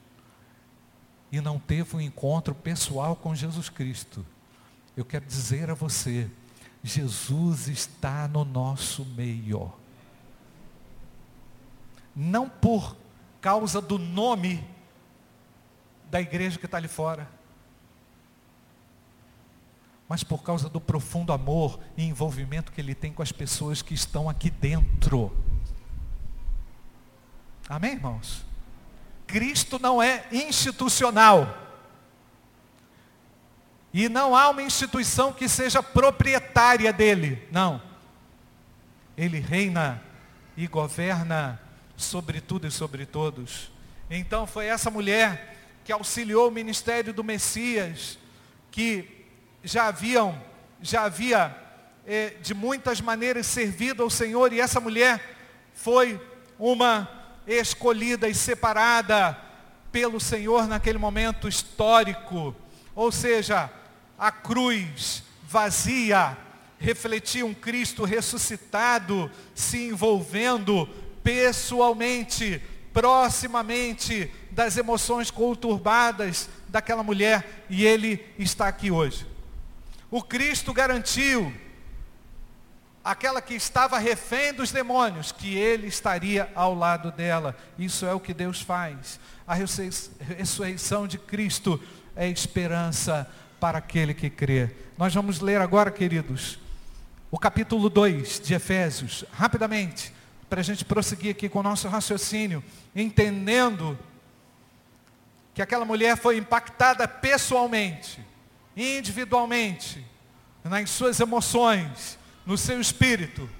e 1.30 1.40
não 1.40 1.58
teve 1.58 1.96
um 1.96 2.00
encontro 2.00 2.54
pessoal 2.54 3.14
com 3.14 3.34
Jesus 3.34 3.68
Cristo, 3.68 4.24
eu 4.96 5.04
quero 5.04 5.26
dizer 5.26 5.70
a 5.70 5.74
você, 5.74 6.30
Jesus 6.82 7.68
está 7.68 8.26
no 8.26 8.44
nosso 8.44 9.04
meio. 9.04 9.72
Não 12.14 12.48
por 12.48 12.96
causa 13.40 13.80
do 13.80 13.98
nome 13.98 14.64
da 16.10 16.20
igreja 16.20 16.58
que 16.58 16.64
está 16.64 16.78
ali 16.78 16.88
fora, 16.88 17.28
mas 20.08 20.24
por 20.24 20.42
causa 20.42 20.70
do 20.70 20.80
profundo 20.80 21.32
amor 21.32 21.78
e 21.96 22.04
envolvimento 22.04 22.72
que 22.72 22.80
ele 22.80 22.94
tem 22.94 23.12
com 23.12 23.22
as 23.22 23.30
pessoas 23.30 23.82
que 23.82 23.92
estão 23.92 24.28
aqui 24.28 24.48
dentro. 24.48 25.36
Amém, 27.68 27.92
irmãos? 27.92 28.46
Cristo 29.26 29.78
não 29.78 30.02
é 30.02 30.24
institucional. 30.32 31.66
E 33.92 34.08
não 34.08 34.34
há 34.34 34.48
uma 34.48 34.62
instituição 34.62 35.32
que 35.32 35.46
seja 35.46 35.82
proprietária 35.82 36.90
dele. 36.90 37.46
Não. 37.52 37.82
Ele 39.16 39.38
reina 39.40 40.02
e 40.56 40.66
governa 40.66 41.60
sobre 41.96 42.40
tudo 42.40 42.66
e 42.66 42.70
sobre 42.70 43.04
todos. 43.04 43.70
Então 44.08 44.46
foi 44.46 44.66
essa 44.66 44.90
mulher 44.90 45.56
que 45.84 45.92
auxiliou 45.92 46.48
o 46.48 46.52
ministério 46.52 47.12
do 47.12 47.22
Messias, 47.22 48.18
que 48.70 49.17
já 49.62 49.86
haviam, 49.88 50.40
já 50.80 51.04
havia 51.04 51.54
eh, 52.06 52.34
de 52.40 52.54
muitas 52.54 53.00
maneiras 53.00 53.46
servido 53.46 54.02
ao 54.02 54.10
Senhor, 54.10 54.52
e 54.52 54.60
essa 54.60 54.80
mulher 54.80 55.36
foi 55.74 56.20
uma 56.58 57.08
escolhida 57.46 58.28
e 58.28 58.34
separada 58.34 59.38
pelo 59.90 60.20
Senhor 60.20 60.66
naquele 60.66 60.98
momento 60.98 61.48
histórico. 61.48 62.54
Ou 62.94 63.10
seja, 63.12 63.70
a 64.18 64.30
cruz 64.30 65.22
vazia 65.42 66.36
refletia 66.78 67.44
um 67.44 67.54
Cristo 67.54 68.04
ressuscitado, 68.04 69.30
se 69.54 69.88
envolvendo 69.88 70.88
pessoalmente, 71.22 72.62
proximamente 72.92 74.30
das 74.50 74.76
emoções 74.76 75.30
conturbadas 75.30 76.48
daquela 76.68 77.02
mulher, 77.02 77.64
e 77.68 77.84
ele 77.84 78.24
está 78.38 78.68
aqui 78.68 78.90
hoje. 78.90 79.26
O 80.10 80.22
Cristo 80.22 80.72
garantiu 80.72 81.52
aquela 83.04 83.40
que 83.40 83.54
estava 83.54 83.98
refém 83.98 84.52
dos 84.52 84.70
demônios, 84.70 85.32
que 85.32 85.56
ele 85.56 85.86
estaria 85.86 86.50
ao 86.54 86.74
lado 86.74 87.10
dela. 87.12 87.56
Isso 87.78 88.04
é 88.04 88.12
o 88.12 88.20
que 88.20 88.34
Deus 88.34 88.60
faz. 88.60 89.20
A 89.46 89.54
ressurreição 89.54 91.06
de 91.06 91.18
Cristo 91.18 91.82
é 92.14 92.28
esperança 92.28 93.30
para 93.60 93.78
aquele 93.78 94.12
que 94.14 94.28
crê. 94.28 94.70
Nós 94.96 95.14
vamos 95.14 95.40
ler 95.40 95.60
agora, 95.60 95.90
queridos, 95.90 96.58
o 97.30 97.38
capítulo 97.38 97.88
2 97.88 98.40
de 98.40 98.54
Efésios, 98.54 99.24
rapidamente, 99.32 100.12
para 100.48 100.60
a 100.60 100.64
gente 100.64 100.84
prosseguir 100.84 101.32
aqui 101.32 101.48
com 101.48 101.60
o 101.60 101.62
nosso 101.62 101.88
raciocínio, 101.88 102.64
entendendo 102.96 103.98
que 105.54 105.60
aquela 105.60 105.84
mulher 105.84 106.16
foi 106.16 106.38
impactada 106.38 107.06
pessoalmente, 107.06 108.26
individualmente, 108.78 110.06
nas 110.62 110.90
suas 110.90 111.18
emoções, 111.18 112.16
no 112.46 112.56
seu 112.56 112.80
espírito, 112.80 113.50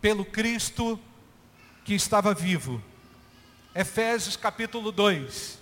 pelo 0.00 0.24
Cristo 0.24 0.98
que 1.84 1.94
estava 1.94 2.34
vivo. 2.34 2.82
Efésios 3.72 4.36
capítulo 4.36 4.90
2, 4.90 5.60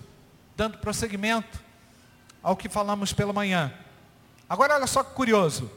dando 0.57 0.79
prosseguimento 0.79 1.63
ao 2.43 2.57
que 2.57 2.69
falamos 2.69 3.13
pela 3.13 3.33
manhã. 3.33 3.73
Agora 4.49 4.77
olha 4.77 4.87
só 4.87 5.05
que 5.05 5.15
curioso. 5.15 5.71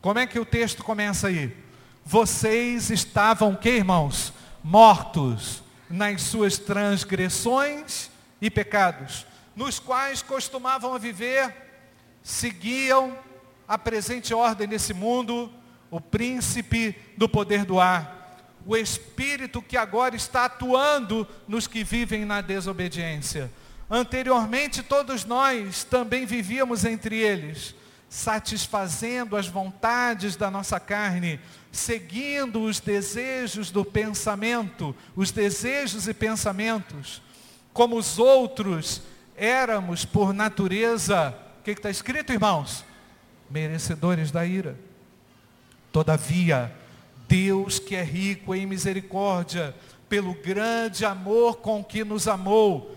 Como 0.00 0.18
é 0.18 0.26
que 0.26 0.38
o 0.38 0.44
texto 0.44 0.84
começa 0.84 1.28
aí? 1.28 1.56
Vocês 2.04 2.90
estavam, 2.90 3.56
que 3.56 3.70
irmãos? 3.70 4.32
Mortos 4.62 5.62
nas 5.88 6.22
suas 6.22 6.58
transgressões 6.58 8.10
e 8.40 8.50
pecados, 8.50 9.26
nos 9.56 9.78
quais 9.78 10.22
costumavam 10.22 10.98
viver, 10.98 11.63
seguiam 12.24 13.16
a 13.68 13.78
presente 13.78 14.34
ordem 14.34 14.66
desse 14.66 14.92
mundo, 14.92 15.48
o 15.88 16.00
príncipe 16.00 16.96
do 17.16 17.28
poder 17.28 17.64
do 17.64 17.78
ar, 17.78 18.42
o 18.66 18.76
espírito 18.76 19.62
que 19.62 19.76
agora 19.76 20.16
está 20.16 20.46
atuando 20.46 21.24
nos 21.46 21.68
que 21.68 21.84
vivem 21.84 22.24
na 22.24 22.40
desobediência 22.40 23.48
Anteriormente, 23.90 24.82
todos 24.82 25.24
nós 25.24 25.84
também 25.84 26.24
vivíamos 26.24 26.84
entre 26.84 27.18
eles, 27.18 27.74
satisfazendo 28.08 29.36
as 29.36 29.46
vontades 29.46 30.36
da 30.36 30.50
nossa 30.50 30.80
carne, 30.80 31.38
seguindo 31.70 32.62
os 32.62 32.80
desejos 32.80 33.70
do 33.70 33.84
pensamento, 33.84 34.96
os 35.14 35.30
desejos 35.30 36.08
e 36.08 36.14
pensamentos. 36.14 37.20
Como 37.72 37.96
os 37.96 38.18
outros, 38.18 39.02
éramos 39.36 40.04
por 40.04 40.32
natureza, 40.32 41.36
que 41.64 41.70
está 41.70 41.90
escrito, 41.90 42.32
irmãos? 42.32 42.84
Merecedores 43.50 44.30
da 44.30 44.44
ira. 44.44 44.78
Todavia, 45.90 46.72
Deus 47.26 47.78
que 47.78 47.96
é 47.96 48.02
rico 48.02 48.54
em 48.54 48.66
misericórdia, 48.66 49.74
pelo 50.08 50.34
grande 50.34 51.04
amor 51.04 51.56
com 51.56 51.82
que 51.82 52.04
nos 52.04 52.28
amou, 52.28 52.94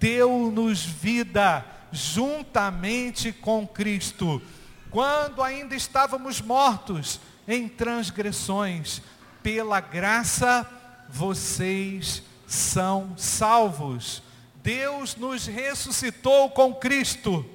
deu-nos 0.00 0.84
vida 0.84 1.64
juntamente 1.92 3.32
com 3.32 3.66
Cristo, 3.66 4.42
quando 4.90 5.42
ainda 5.42 5.74
estávamos 5.74 6.40
mortos 6.40 7.20
em 7.46 7.68
transgressões, 7.68 9.00
pela 9.42 9.80
graça 9.80 10.68
vocês 11.08 12.22
são 12.46 13.16
salvos. 13.16 14.22
Deus 14.62 15.16
nos 15.16 15.46
ressuscitou 15.46 16.50
com 16.50 16.74
Cristo. 16.74 17.48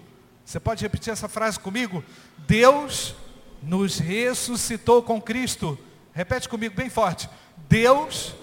Você 0.46 0.60
pode 0.60 0.84
repetir 0.84 1.12
essa 1.14 1.28
frase 1.28 1.60
comigo? 1.60 2.04
Deus 2.48 3.16
nos 3.62 3.98
ressuscitou 3.98 5.02
com 5.02 5.22
Cristo. 5.22 5.78
Repete 6.14 6.50
comigo 6.50 6.76
bem 6.76 6.90
forte. 6.90 7.30
Deus 7.70 8.36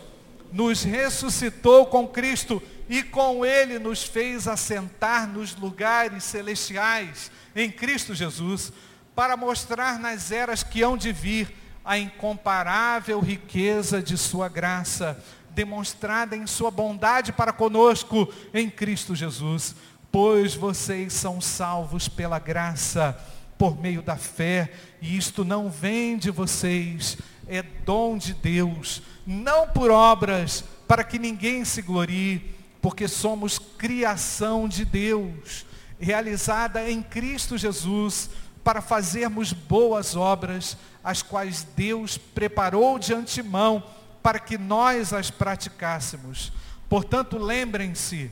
nos 0.52 0.82
ressuscitou 0.82 1.86
com 1.86 2.08
Cristo 2.08 2.62
e 2.88 3.02
com 3.02 3.44
ele 3.46 3.78
nos 3.78 4.02
fez 4.02 4.48
assentar 4.48 5.28
nos 5.28 5.54
lugares 5.54 6.24
celestiais 6.24 7.30
em 7.54 7.70
Cristo 7.70 8.14
Jesus, 8.14 8.72
para 9.14 9.36
mostrar 9.36 9.98
nas 9.98 10.32
eras 10.32 10.62
que 10.62 10.82
hão 10.82 10.96
de 10.96 11.12
vir 11.12 11.54
a 11.84 11.98
incomparável 11.98 13.20
riqueza 13.20 14.02
de 14.02 14.16
sua 14.16 14.48
graça, 14.48 15.22
demonstrada 15.50 16.36
em 16.36 16.46
sua 16.46 16.70
bondade 16.70 17.32
para 17.32 17.52
conosco 17.52 18.32
em 18.52 18.68
Cristo 18.70 19.14
Jesus, 19.14 19.74
pois 20.10 20.54
vocês 20.54 21.12
são 21.12 21.40
salvos 21.40 22.08
pela 22.08 22.38
graça 22.38 23.18
por 23.56 23.78
meio 23.78 24.00
da 24.00 24.16
fé, 24.16 24.72
e 25.02 25.16
isto 25.16 25.44
não 25.44 25.68
vem 25.68 26.16
de 26.16 26.30
vocês, 26.30 27.18
é 27.46 27.62
dom 27.62 28.16
de 28.16 28.32
Deus, 28.32 29.02
não 29.26 29.66
por 29.68 29.90
obras, 29.90 30.64
para 30.88 31.04
que 31.04 31.18
ninguém 31.18 31.64
se 31.64 31.82
glorie, 31.82 32.54
porque 32.80 33.06
somos 33.06 33.58
criação 33.58 34.66
de 34.66 34.84
Deus, 34.84 35.66
realizada 35.98 36.90
em 36.90 37.02
Cristo 37.02 37.58
Jesus, 37.58 38.30
para 38.64 38.80
fazermos 38.80 39.52
boas 39.52 40.16
obras, 40.16 40.76
as 41.04 41.22
quais 41.22 41.66
Deus 41.76 42.16
preparou 42.16 42.98
de 42.98 43.12
antemão 43.12 43.82
para 44.22 44.38
que 44.38 44.56
nós 44.56 45.12
as 45.12 45.30
praticássemos. 45.30 46.52
Portanto, 46.88 47.38
lembrem-se 47.38 48.30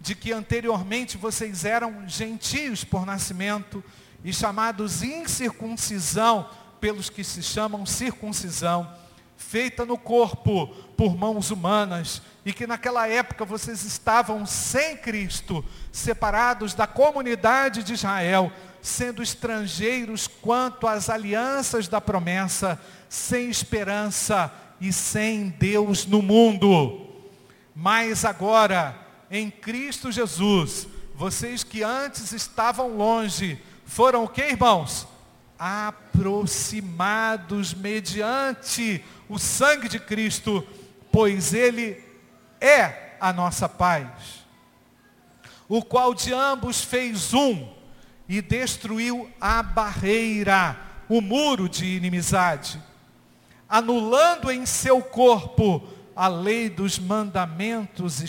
de 0.00 0.14
que 0.14 0.32
anteriormente 0.32 1.18
vocês 1.18 1.64
eram 1.64 2.08
gentios 2.08 2.82
por 2.84 3.04
nascimento 3.04 3.84
e 4.24 4.32
chamados 4.32 5.02
incircuncisão 5.02 6.48
pelos 6.80 7.10
que 7.10 7.22
se 7.22 7.42
chamam 7.42 7.84
circuncisão, 7.84 8.90
feita 9.36 9.84
no 9.84 9.98
corpo 9.98 10.68
por 10.96 11.16
mãos 11.16 11.50
humanas, 11.50 12.22
e 12.44 12.52
que 12.52 12.66
naquela 12.66 13.06
época 13.06 13.44
vocês 13.44 13.84
estavam 13.84 14.46
sem 14.46 14.96
Cristo, 14.96 15.62
separados 15.92 16.72
da 16.72 16.86
comunidade 16.86 17.82
de 17.82 17.92
Israel, 17.92 18.50
sendo 18.80 19.22
estrangeiros 19.22 20.26
quanto 20.26 20.86
às 20.86 21.10
alianças 21.10 21.86
da 21.86 22.00
promessa, 22.00 22.80
sem 23.08 23.50
esperança 23.50 24.50
e 24.80 24.90
sem 24.90 25.50
Deus 25.50 26.06
no 26.06 26.22
mundo. 26.22 27.06
Mas 27.74 28.24
agora, 28.24 28.98
em 29.30 29.48
Cristo 29.48 30.10
Jesus, 30.10 30.88
vocês 31.14 31.62
que 31.62 31.84
antes 31.84 32.32
estavam 32.32 32.96
longe, 32.96 33.62
foram 33.84 34.24
o 34.24 34.28
que, 34.28 34.42
irmãos? 34.42 35.06
Aproximados 35.56 37.72
mediante 37.72 39.04
o 39.28 39.38
sangue 39.38 39.88
de 39.88 40.00
Cristo, 40.00 40.66
pois 41.12 41.54
Ele 41.54 42.02
é 42.60 43.14
a 43.20 43.32
nossa 43.32 43.68
paz, 43.68 44.44
o 45.68 45.80
qual 45.82 46.12
de 46.12 46.32
ambos 46.32 46.82
fez 46.82 47.32
um 47.32 47.68
e 48.28 48.42
destruiu 48.42 49.30
a 49.40 49.62
barreira, 49.62 50.76
o 51.08 51.20
muro 51.20 51.68
de 51.68 51.84
inimizade, 51.84 52.82
anulando 53.68 54.50
em 54.50 54.66
seu 54.66 55.00
corpo 55.00 55.88
a 56.16 56.26
lei 56.26 56.68
dos 56.68 56.98
mandamentos 56.98 58.20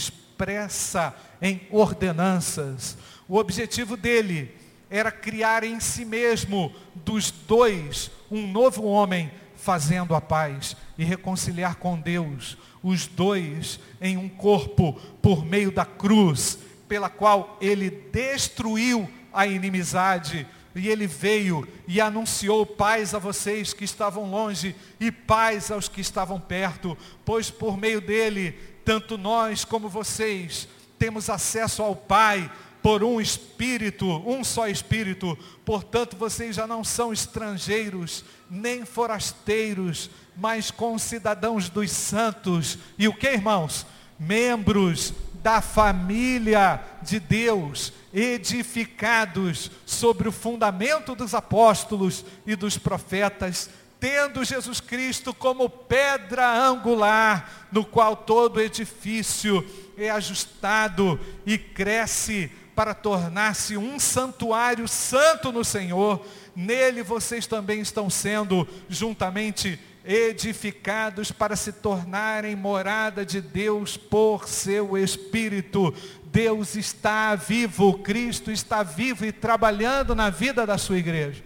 expressa 0.42 1.14
em 1.40 1.62
ordenanças. 1.70 2.98
O 3.28 3.38
objetivo 3.38 3.96
dele 3.96 4.52
era 4.90 5.12
criar 5.12 5.64
em 5.64 5.80
si 5.80 6.04
mesmo 6.04 6.74
dos 6.96 7.30
dois 7.30 8.10
um 8.30 8.48
novo 8.48 8.84
homem, 8.84 9.32
fazendo 9.56 10.16
a 10.16 10.22
paz 10.22 10.76
e 10.98 11.04
reconciliar 11.04 11.76
com 11.76 12.00
Deus 12.00 12.58
os 12.82 13.06
dois 13.06 13.80
em 14.02 14.18
um 14.18 14.28
corpo 14.28 14.94
por 15.22 15.46
meio 15.46 15.72
da 15.72 15.86
cruz, 15.86 16.58
pela 16.88 17.10
qual 17.10 17.58
ele 17.62 17.92
destruiu 18.12 19.08
a 19.32 19.46
inimizade. 19.46 20.48
E 20.74 20.88
ele 20.88 21.06
veio 21.06 21.68
e 21.86 22.00
anunciou 22.00 22.66
paz 22.66 23.14
a 23.14 23.20
vocês 23.20 23.74
que 23.74 23.84
estavam 23.84 24.32
longe 24.32 24.74
e 25.00 25.12
paz 25.12 25.70
aos 25.70 25.90
que 25.90 26.00
estavam 26.00 26.40
perto, 26.40 26.98
pois 27.26 27.52
por 27.52 27.78
meio 27.78 28.00
dele, 28.00 28.58
tanto 28.84 29.17
nós 29.17 29.63
como 29.65 29.89
vocês 29.89 30.67
temos 30.98 31.30
acesso 31.30 31.82
ao 31.82 31.96
Pai 31.96 32.52
por 32.82 33.04
um 33.04 33.22
espírito, 33.22 34.06
um 34.28 34.44
só 34.44 34.67
espírito. 34.67 35.38
Portanto, 35.63 36.17
vocês 36.17 36.56
já 36.56 36.65
não 36.65 36.84
são 36.84 37.13
estrangeiros, 37.13 38.24
nem 38.50 38.86
forasteiros, 38.86 40.10
mas 40.36 40.72
concidadãos 40.72 41.70
dos 41.70 41.91
santos. 41.91 42.78
E 42.98 43.08
o 43.08 43.13
que, 43.13 43.30
irmãos? 43.30 43.86
Membros 44.20 45.13
da 45.41 45.60
família 45.60 46.80
de 47.02 47.20
Deus, 47.20 47.91
edificados 48.13 49.72
sobre 49.86 50.30
o 50.30 50.32
fundamento 50.32 51.15
dos 51.15 51.34
apóstolos 51.34 52.24
e 52.46 52.56
dos 52.56 52.78
profetas, 52.78 53.70
tendo 54.02 54.44
Jesus 54.44 54.82
Cristo 54.82 55.32
como 55.32 55.70
pedra 55.70 56.52
angular, 56.52 57.68
no 57.72 57.86
qual 57.86 58.16
todo 58.16 58.60
edifício 58.60 59.64
é 59.96 60.10
ajustado 60.10 61.20
e 61.46 61.56
cresce 61.56 62.52
para 62.76 62.96
tornar-se 62.96 63.78
um 63.78 64.00
santuário 64.00 64.88
santo 64.88 65.52
no 65.52 65.64
Senhor. 65.64 66.26
Nele 66.56 67.04
vocês 67.04 67.46
também 67.46 67.80
estão 67.80 68.10
sendo 68.10 68.68
juntamente 68.90 69.80
edificados 70.04 71.32
para 71.32 71.56
se 71.56 71.72
tornarem 71.72 72.56
morada 72.56 73.24
de 73.24 73.40
Deus 73.40 73.98
por 73.98 74.50
seu 74.50 74.98
Espírito. 74.98 75.94
Deus 76.26 76.76
está 76.76 77.36
vivo, 77.36 78.00
Cristo 78.00 78.50
está 78.50 78.82
vivo 78.82 79.26
e 79.26 79.32
trabalhando 79.32 80.16
na 80.16 80.32
vida 80.32 80.66
da 80.66 80.80
sua 80.80 80.98
igreja, 80.98 81.44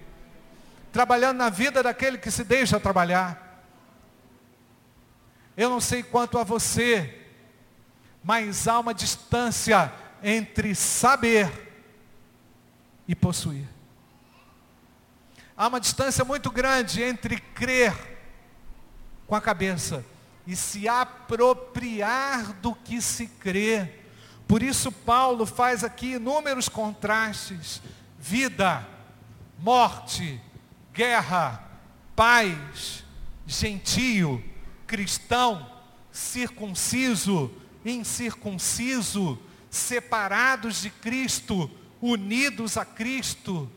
trabalhando 0.96 1.40
na 1.40 1.50
vida 1.50 1.84
daquele 1.84 2.18
que 2.18 2.32
se 2.32 2.42
deixa 2.42 2.80
trabalhar. 2.80 3.66
Eu 5.58 5.70
não 5.70 5.82
sei 5.82 6.02
quanto 6.02 6.38
a 6.38 6.44
você, 6.46 7.22
mas 8.24 8.66
há 8.66 8.80
uma 8.80 8.94
distância 8.94 9.92
entre 10.24 10.74
saber 10.74 11.52
e 13.06 13.14
possuir. 13.14 13.68
Há 15.58 15.68
uma 15.68 15.82
distância 15.82 16.24
muito 16.24 16.50
grande 16.50 17.04
entre 17.04 17.42
crer 17.42 17.94
com 19.28 19.36
a 19.36 19.42
cabeça 19.42 20.02
e 20.48 20.56
se 20.56 20.88
apropriar 20.88 22.54
do 22.54 22.74
que 22.74 23.02
se 23.02 23.28
crê. 23.28 24.00
Por 24.48 24.64
isso 24.64 24.94
Paulo 24.94 25.46
faz 25.46 25.84
aqui 25.84 26.14
inúmeros 26.14 26.70
contrastes: 26.70 27.82
vida, 28.18 28.88
morte, 29.60 30.42
guerra, 30.96 31.62
paz, 32.16 33.04
gentio, 33.46 34.42
cristão, 34.88 35.70
circunciso, 36.10 37.52
incircunciso, 37.84 39.38
separados 39.70 40.82
de 40.82 40.90
Cristo, 40.90 41.70
unidos 42.02 42.78
a 42.78 42.86
Cristo, 42.86 43.70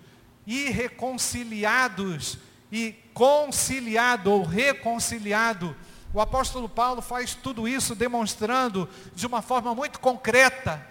irreconciliados 0.47 2.39
e 2.71 2.95
conciliado 3.13 4.31
ou 4.31 4.45
reconciliado. 4.45 5.77
O 6.15 6.21
apóstolo 6.21 6.69
Paulo 6.69 7.03
faz 7.03 7.35
tudo 7.35 7.67
isso 7.67 7.97
demonstrando 7.97 8.89
de 9.15 9.27
uma 9.27 9.43
forma 9.43 9.75
muito 9.75 9.99
concreta, 9.99 10.87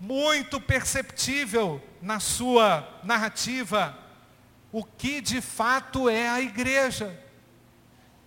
muito 0.00 0.60
perceptível 0.60 1.80
na 2.02 2.18
sua 2.18 3.00
narrativa, 3.04 4.07
o 4.70 4.84
que 4.84 5.20
de 5.20 5.40
fato 5.40 6.08
é 6.08 6.28
a 6.28 6.40
igreja. 6.40 7.18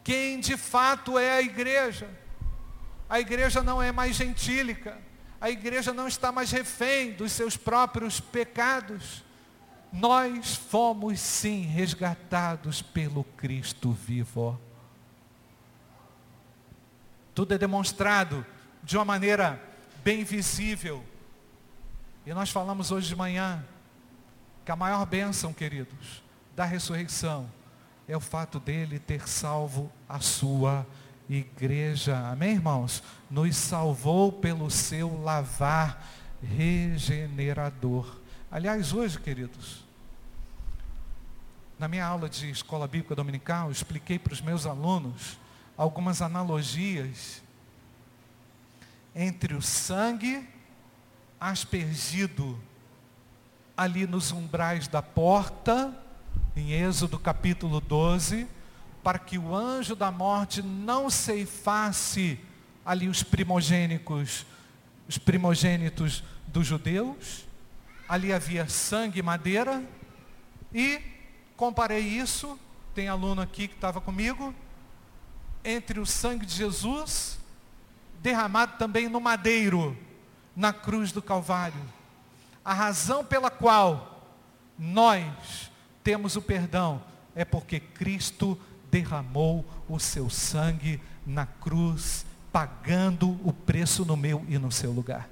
Quem 0.04 0.39
de 0.39 0.58
fato 0.58 1.17
é 1.17 1.32
a 1.34 1.41
igreja. 1.41 2.10
A 3.10 3.19
igreja 3.19 3.62
não 3.62 3.82
é 3.82 3.91
mais 3.91 4.15
gentílica. 4.15 4.97
A 5.39 5.49
igreja 5.49 5.93
não 5.93 6.08
está 6.08 6.32
mais 6.32 6.51
refém 6.51 7.13
dos 7.13 7.32
seus 7.32 7.58
próprios 7.58 8.19
pecados. 8.19 9.23
Nós 9.91 10.56
fomos 10.56 11.19
sim 11.19 11.63
resgatados 11.63 12.82
pelo 12.82 13.23
Cristo 13.23 13.91
vivo. 13.91 14.60
Tudo 17.36 17.54
é 17.54 17.58
demonstrado 17.58 18.45
de 18.84 18.97
uma 18.97 19.06
maneira 19.06 19.62
bem 20.04 20.23
visível. 20.23 21.04
E 22.25 22.34
nós 22.34 22.49
falamos 22.49 22.91
hoje 22.91 23.08
de 23.08 23.15
manhã 23.15 23.65
que 24.63 24.71
a 24.71 24.75
maior 24.75 25.06
bênção, 25.06 25.54
queridos, 25.54 26.21
da 26.56 26.66
ressurreição 26.66 27.50
é 28.08 28.16
o 28.16 28.20
fato 28.20 28.60
dele 28.60 29.00
ter 29.00 29.28
salvo 29.28 29.92
a 30.08 30.20
sua 30.20 30.86
igreja. 31.30 32.18
Amém, 32.30 32.54
irmãos? 32.54 33.02
Nos 33.30 33.56
salvou 33.56 34.32
pelo 34.32 34.70
seu 34.70 35.22
lavar 35.22 36.06
regenerador. 36.42 38.20
Aliás, 38.52 38.92
hoje, 38.92 39.20
queridos, 39.20 39.86
na 41.80 41.88
minha 41.88 42.06
aula 42.06 42.28
de 42.28 42.50
escola 42.50 42.88
bíblica 42.88 43.16
dominical, 43.16 43.72
expliquei 43.72 44.20
para 44.20 44.34
os 44.34 44.42
meus 44.42 44.66
alunos 44.66 45.40
algumas 45.78 46.22
analogias 46.22 47.42
entre 49.16 49.54
o 49.54 49.62
sangue 49.62 50.48
aspergido 51.40 52.60
ali 53.76 54.06
nos 54.06 54.32
umbrais 54.32 54.88
da 54.88 55.02
porta, 55.02 55.98
em 56.56 56.72
Êxodo 56.72 57.18
capítulo 57.18 57.80
12, 57.80 58.48
para 59.04 59.18
que 59.18 59.38
o 59.38 59.56
anjo 59.56 59.96
da 59.96 60.12
morte 60.12 60.62
não 60.62 61.10
ceifasse 61.10 62.40
ali 62.86 63.08
os 63.08 63.24
primogênicos, 63.24 64.46
os 65.08 65.18
primogênitos 65.18 66.24
dos 66.48 66.68
judeus, 66.68 67.46
ali 68.08 68.34
havia 68.34 68.68
sangue 68.68 69.20
e 69.20 69.24
madeira, 69.24 69.84
e 70.74 71.02
comparei 71.56 72.02
isso, 72.02 72.60
tem 72.94 73.08
aluno 73.08 73.42
aqui 73.42 73.68
que 73.68 73.76
estava 73.76 74.02
comigo, 74.02 74.54
entre 75.64 76.00
o 76.00 76.06
sangue 76.06 76.46
de 76.46 76.54
Jesus, 76.54 77.40
derramado 78.22 78.78
também 78.78 79.08
no 79.08 79.22
madeiro, 79.22 79.98
na 80.56 80.74
cruz 80.74 81.12
do 81.12 81.22
Calvário. 81.22 81.82
a 82.64 82.74
razão 82.74 83.26
pela 83.26 83.50
qual 83.50 84.38
nós 84.78 85.71
temos 86.04 86.36
o 86.36 86.42
perdão 86.42 87.02
é 87.36 87.46
porque 87.46 87.80
Cristo 87.80 88.60
derramou 88.90 89.66
o 89.88 90.00
seu 90.00 90.30
sangue 90.30 91.02
na 91.26 91.46
cruz, 91.46 92.26
pagando 92.52 93.40
o 93.44 93.54
preço 93.54 94.04
no 94.04 94.18
meu 94.18 94.46
e 94.50 94.58
no 94.58 94.72
seu 94.72 94.92
lugar. 94.92 95.30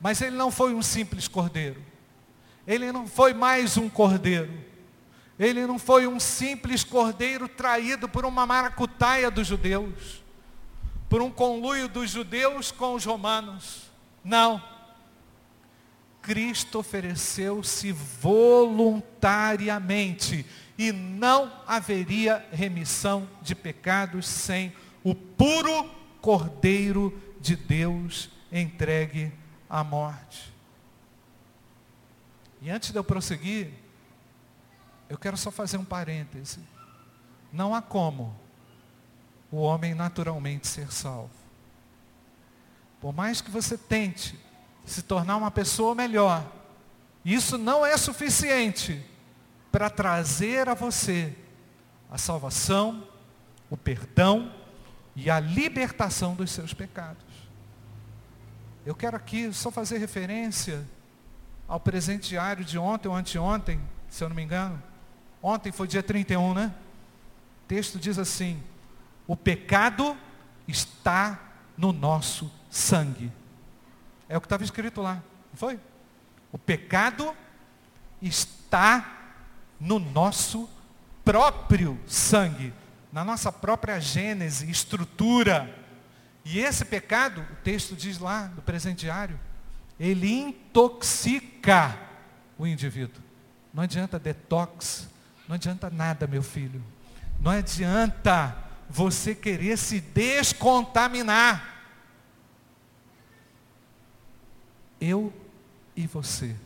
Mas 0.00 0.20
ele 0.20 0.36
não 0.36 0.50
foi 0.50 0.74
um 0.74 0.82
simples 0.82 1.26
cordeiro. 1.26 1.82
Ele 2.66 2.92
não 2.92 3.06
foi 3.06 3.32
mais 3.32 3.76
um 3.76 3.88
cordeiro. 3.88 4.52
Ele 5.38 5.66
não 5.66 5.78
foi 5.78 6.06
um 6.06 6.18
simples 6.18 6.82
cordeiro 6.82 7.48
traído 7.48 8.08
por 8.08 8.24
uma 8.24 8.46
maracutaia 8.46 9.30
dos 9.30 9.46
judeus, 9.46 10.22
por 11.08 11.20
um 11.20 11.30
conluio 11.30 11.88
dos 11.88 12.10
judeus 12.10 12.72
com 12.72 12.94
os 12.94 13.04
romanos. 13.04 13.90
Não. 14.24 14.62
Cristo 16.26 16.80
ofereceu-se 16.80 17.92
voluntariamente 17.92 20.44
e 20.76 20.90
não 20.90 21.52
haveria 21.64 22.44
remissão 22.50 23.30
de 23.40 23.54
pecados 23.54 24.26
sem 24.26 24.74
o 25.04 25.14
puro 25.14 25.88
Cordeiro 26.20 27.16
de 27.40 27.54
Deus 27.54 28.28
entregue 28.50 29.32
à 29.70 29.84
morte. 29.84 30.52
E 32.60 32.68
antes 32.70 32.90
de 32.90 32.98
eu 32.98 33.04
prosseguir, 33.04 33.70
eu 35.08 35.16
quero 35.16 35.36
só 35.36 35.52
fazer 35.52 35.76
um 35.76 35.84
parêntese. 35.84 36.58
Não 37.52 37.72
há 37.72 37.80
como 37.80 38.36
o 39.48 39.58
homem 39.58 39.94
naturalmente 39.94 40.66
ser 40.66 40.92
salvo. 40.92 41.30
Por 43.00 43.14
mais 43.14 43.40
que 43.40 43.48
você 43.48 43.78
tente 43.78 44.36
se 44.86 45.02
tornar 45.02 45.36
uma 45.36 45.50
pessoa 45.50 45.94
melhor, 45.94 46.50
isso 47.24 47.58
não 47.58 47.84
é 47.84 47.96
suficiente 47.96 49.04
para 49.70 49.90
trazer 49.90 50.68
a 50.68 50.74
você 50.74 51.34
a 52.10 52.16
salvação, 52.16 53.06
o 53.68 53.76
perdão 53.76 54.52
e 55.14 55.28
a 55.28 55.40
libertação 55.40 56.34
dos 56.34 56.50
seus 56.50 56.72
pecados. 56.72 57.24
Eu 58.84 58.94
quero 58.94 59.16
aqui 59.16 59.52
só 59.52 59.70
fazer 59.70 59.98
referência 59.98 60.86
ao 61.66 61.80
presente 61.80 62.28
diário 62.28 62.64
de 62.64 62.78
ontem 62.78 63.08
ou 63.08 63.16
anteontem, 63.16 63.80
se 64.08 64.22
eu 64.22 64.28
não 64.28 64.36
me 64.36 64.42
engano. 64.42 64.80
Ontem 65.42 65.72
foi 65.72 65.88
dia 65.88 66.02
31, 66.02 66.54
né? 66.54 66.72
O 67.64 67.66
texto 67.66 67.98
diz 67.98 68.18
assim: 68.18 68.62
O 69.26 69.36
pecado 69.36 70.16
está 70.68 71.40
no 71.76 71.92
nosso 71.92 72.50
sangue. 72.70 73.32
É 74.28 74.36
o 74.36 74.40
que 74.40 74.46
estava 74.46 74.64
escrito 74.64 75.00
lá, 75.00 75.14
não 75.52 75.56
foi? 75.56 75.78
O 76.52 76.58
pecado 76.58 77.34
está 78.20 79.34
no 79.78 79.98
nosso 79.98 80.68
próprio 81.24 81.98
sangue, 82.06 82.72
na 83.12 83.24
nossa 83.24 83.52
própria 83.52 84.00
gênese, 84.00 84.70
estrutura. 84.70 85.74
E 86.44 86.58
esse 86.58 86.84
pecado, 86.84 87.40
o 87.40 87.56
texto 87.56 87.94
diz 87.94 88.18
lá 88.18 88.50
no 88.54 88.62
presente 88.62 89.00
diário, 89.00 89.38
ele 89.98 90.32
intoxica 90.32 91.98
o 92.58 92.66
indivíduo. 92.66 93.22
Não 93.72 93.82
adianta 93.82 94.18
detox, 94.18 95.08
não 95.48 95.54
adianta 95.54 95.90
nada, 95.90 96.26
meu 96.26 96.42
filho. 96.42 96.82
Não 97.40 97.50
adianta 97.50 98.56
você 98.88 99.34
querer 99.34 99.76
se 99.76 100.00
descontaminar. 100.00 101.75
Eu 105.00 105.32
e 105.94 106.06
você 106.06 106.56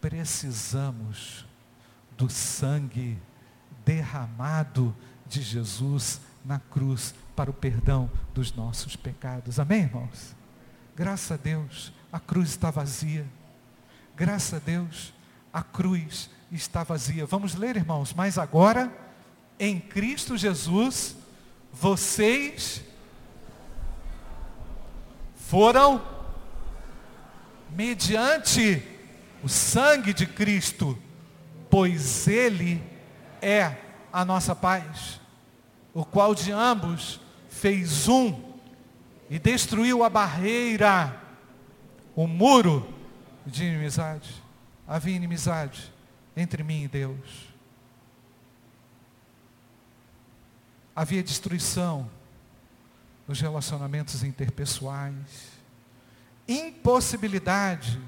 precisamos 0.00 1.44
do 2.16 2.28
sangue 2.28 3.18
derramado 3.84 4.94
de 5.26 5.42
Jesus 5.42 6.20
na 6.44 6.58
cruz 6.58 7.14
para 7.36 7.50
o 7.50 7.54
perdão 7.54 8.10
dos 8.34 8.52
nossos 8.52 8.96
pecados. 8.96 9.58
Amém, 9.58 9.82
irmãos? 9.82 10.34
Graças 10.96 11.32
a 11.32 11.36
Deus, 11.36 11.92
a 12.12 12.18
cruz 12.18 12.50
está 12.50 12.70
vazia. 12.70 13.26
Graças 14.16 14.54
a 14.54 14.58
Deus, 14.58 15.14
a 15.52 15.62
cruz 15.62 16.30
está 16.50 16.82
vazia. 16.82 17.24
Vamos 17.26 17.54
ler, 17.54 17.76
irmãos, 17.76 18.12
mas 18.12 18.38
agora, 18.38 18.92
em 19.58 19.80
Cristo 19.80 20.36
Jesus, 20.36 21.16
vocês 21.72 22.82
foram 25.36 26.19
mediante 27.74 28.82
o 29.42 29.48
sangue 29.48 30.12
de 30.12 30.26
Cristo 30.26 30.98
pois 31.70 32.26
Ele 32.26 32.82
é 33.40 33.76
a 34.12 34.24
nossa 34.24 34.54
paz, 34.56 35.20
o 35.94 36.04
qual 36.04 36.34
de 36.34 36.50
ambos 36.50 37.20
fez 37.48 38.08
um 38.08 38.50
e 39.30 39.38
destruiu 39.38 40.02
a 40.02 40.10
barreira, 40.10 41.16
o 42.16 42.26
muro 42.26 42.92
de 43.46 43.64
inimizade. 43.64 44.42
Havia 44.86 45.14
inimizade 45.14 45.92
entre 46.36 46.64
mim 46.64 46.82
e 46.82 46.88
Deus. 46.88 47.48
Havia 50.94 51.22
destruição 51.22 52.10
nos 53.28 53.40
relacionamentos 53.40 54.24
interpessoais, 54.24 55.59
impossibilidade 56.50 58.00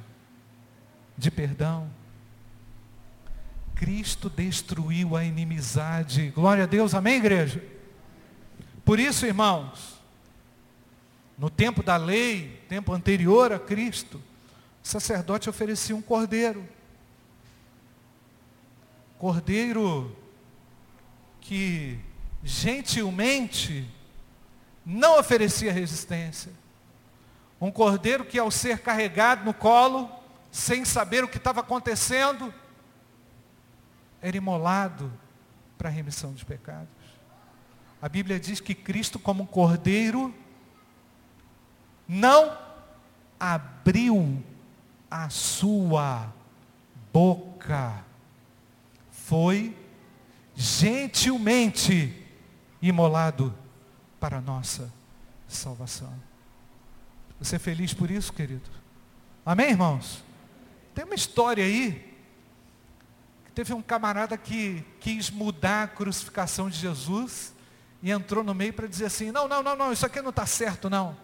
de 1.16 1.30
perdão 1.30 1.90
Cristo 3.82 4.30
destruiu 4.30 5.16
a 5.16 5.24
inimizade. 5.24 6.30
Glória 6.30 6.62
a 6.62 6.66
Deus, 6.68 6.94
amém, 6.94 7.16
igreja? 7.16 7.60
Por 8.84 9.00
isso, 9.00 9.26
irmãos, 9.26 9.98
no 11.36 11.50
tempo 11.50 11.82
da 11.82 11.96
lei, 11.96 12.62
tempo 12.68 12.92
anterior 12.92 13.52
a 13.52 13.58
Cristo, 13.58 14.22
o 14.84 14.86
sacerdote 14.86 15.50
oferecia 15.50 15.96
um 15.96 16.00
cordeiro. 16.00 16.64
Cordeiro 19.18 20.16
que 21.40 21.98
gentilmente 22.44 23.84
não 24.86 25.18
oferecia 25.18 25.72
resistência. 25.72 26.52
Um 27.62 27.70
cordeiro 27.70 28.24
que 28.24 28.40
ao 28.40 28.50
ser 28.50 28.80
carregado 28.80 29.44
no 29.44 29.54
colo, 29.54 30.10
sem 30.50 30.84
saber 30.84 31.22
o 31.22 31.28
que 31.28 31.36
estava 31.36 31.60
acontecendo, 31.60 32.52
era 34.20 34.36
imolado 34.36 35.12
para 35.78 35.88
a 35.88 35.92
remissão 35.92 36.32
dos 36.32 36.42
pecados. 36.42 36.88
A 38.02 38.08
Bíblia 38.08 38.40
diz 38.40 38.58
que 38.58 38.74
Cristo, 38.74 39.16
como 39.16 39.46
cordeiro, 39.46 40.34
não 42.08 42.58
abriu 43.38 44.42
a 45.08 45.28
sua 45.28 46.32
boca. 47.12 48.04
Foi 49.12 49.76
gentilmente 50.56 52.26
imolado 52.82 53.56
para 54.18 54.38
a 54.38 54.40
nossa 54.40 54.92
salvação. 55.46 56.31
Você 57.42 57.56
é 57.56 57.58
feliz 57.58 57.92
por 57.92 58.10
isso, 58.10 58.32
querido? 58.32 58.70
Amém, 59.44 59.70
irmãos? 59.70 60.22
Tem 60.94 61.04
uma 61.04 61.14
história 61.14 61.64
aí 61.64 62.12
Teve 63.54 63.74
um 63.74 63.82
camarada 63.82 64.36
que 64.38 64.82
quis 64.98 65.30
mudar 65.30 65.82
a 65.82 65.88
crucificação 65.88 66.70
de 66.70 66.78
Jesus 66.78 67.52
e 68.02 68.10
entrou 68.10 68.42
no 68.42 68.54
meio 68.54 68.72
para 68.72 68.86
dizer 68.86 69.06
assim: 69.06 69.30
não, 69.30 69.46
não, 69.46 69.62
não, 69.62 69.76
não, 69.76 69.92
isso 69.92 70.06
aqui 70.06 70.22
não 70.22 70.30
está 70.30 70.46
certo, 70.46 70.88
não. 70.88 71.16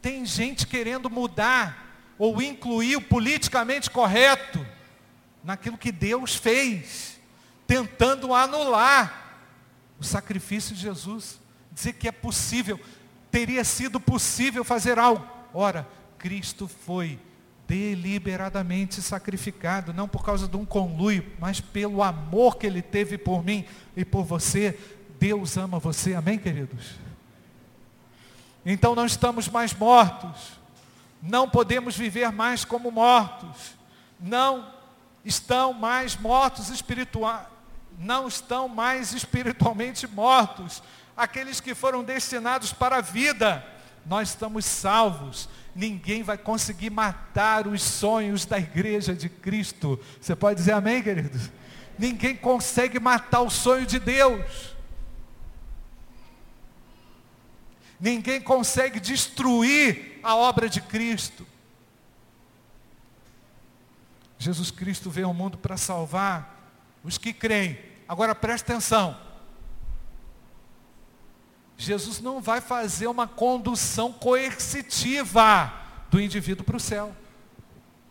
Tem 0.00 0.24
gente 0.24 0.66
querendo 0.66 1.10
mudar 1.10 2.14
ou 2.18 2.40
incluir 2.40 2.96
o 2.96 3.02
politicamente 3.02 3.90
correto 3.90 4.66
naquilo 5.42 5.76
que 5.76 5.92
Deus 5.92 6.34
fez, 6.34 7.20
tentando 7.66 8.34
anular 8.34 9.36
o 9.98 10.04
sacrifício 10.04 10.74
de 10.74 10.80
Jesus, 10.80 11.38
dizer 11.70 11.94
que 11.94 12.08
é 12.08 12.12
possível, 12.12 12.80
teria 13.34 13.64
sido 13.64 13.98
possível 13.98 14.62
fazer 14.62 14.96
algo. 14.96 15.26
Ora, 15.52 15.88
Cristo 16.16 16.68
foi 16.68 17.18
deliberadamente 17.66 19.02
sacrificado, 19.02 19.92
não 19.92 20.06
por 20.06 20.24
causa 20.24 20.46
de 20.46 20.56
um 20.56 20.64
conluio, 20.64 21.32
mas 21.40 21.60
pelo 21.60 22.00
amor 22.00 22.56
que 22.56 22.64
ele 22.64 22.80
teve 22.80 23.18
por 23.18 23.42
mim 23.44 23.64
e 23.96 24.04
por 24.04 24.22
você. 24.22 24.78
Deus 25.18 25.56
ama 25.56 25.80
você, 25.80 26.14
amém, 26.14 26.38
queridos? 26.38 26.92
Então 28.64 28.94
não 28.94 29.04
estamos 29.04 29.48
mais 29.48 29.74
mortos, 29.74 30.52
não 31.20 31.50
podemos 31.50 31.96
viver 31.96 32.30
mais 32.30 32.64
como 32.64 32.88
mortos, 32.92 33.74
não 34.20 34.72
estão 35.24 35.72
mais 35.72 36.14
mortos 36.14 36.68
espirituais, 36.68 37.48
não 37.98 38.28
estão 38.28 38.68
mais 38.68 39.12
espiritualmente 39.12 40.06
mortos, 40.06 40.80
aqueles 41.16 41.60
que 41.60 41.74
foram 41.74 42.02
destinados 42.02 42.72
para 42.72 42.96
a 42.96 43.00
vida, 43.00 43.64
nós 44.06 44.30
estamos 44.30 44.64
salvos. 44.64 45.48
Ninguém 45.74 46.22
vai 46.22 46.38
conseguir 46.38 46.90
matar 46.90 47.66
os 47.66 47.82
sonhos 47.82 48.44
da 48.44 48.58
igreja 48.58 49.14
de 49.14 49.28
Cristo. 49.28 49.98
Você 50.20 50.36
pode 50.36 50.58
dizer 50.58 50.72
amém, 50.72 51.02
querido? 51.02 51.38
Ninguém 51.98 52.36
consegue 52.36 52.98
matar 52.98 53.40
o 53.40 53.50
sonho 53.50 53.86
de 53.86 53.98
Deus. 53.98 54.74
Ninguém 57.98 58.40
consegue 58.40 59.00
destruir 59.00 60.20
a 60.22 60.36
obra 60.36 60.68
de 60.68 60.80
Cristo. 60.80 61.46
Jesus 64.38 64.70
Cristo 64.70 65.10
veio 65.10 65.28
ao 65.28 65.34
mundo 65.34 65.56
para 65.56 65.76
salvar 65.76 66.70
os 67.02 67.16
que 67.16 67.32
creem. 67.32 67.78
Agora 68.06 68.34
preste 68.34 68.64
atenção. 68.64 69.23
Jesus 71.76 72.20
não 72.20 72.40
vai 72.40 72.60
fazer 72.60 73.06
uma 73.06 73.26
condução 73.26 74.12
coercitiva 74.12 75.72
do 76.10 76.20
indivíduo 76.20 76.64
para 76.64 76.76
o 76.76 76.80
céu. 76.80 77.14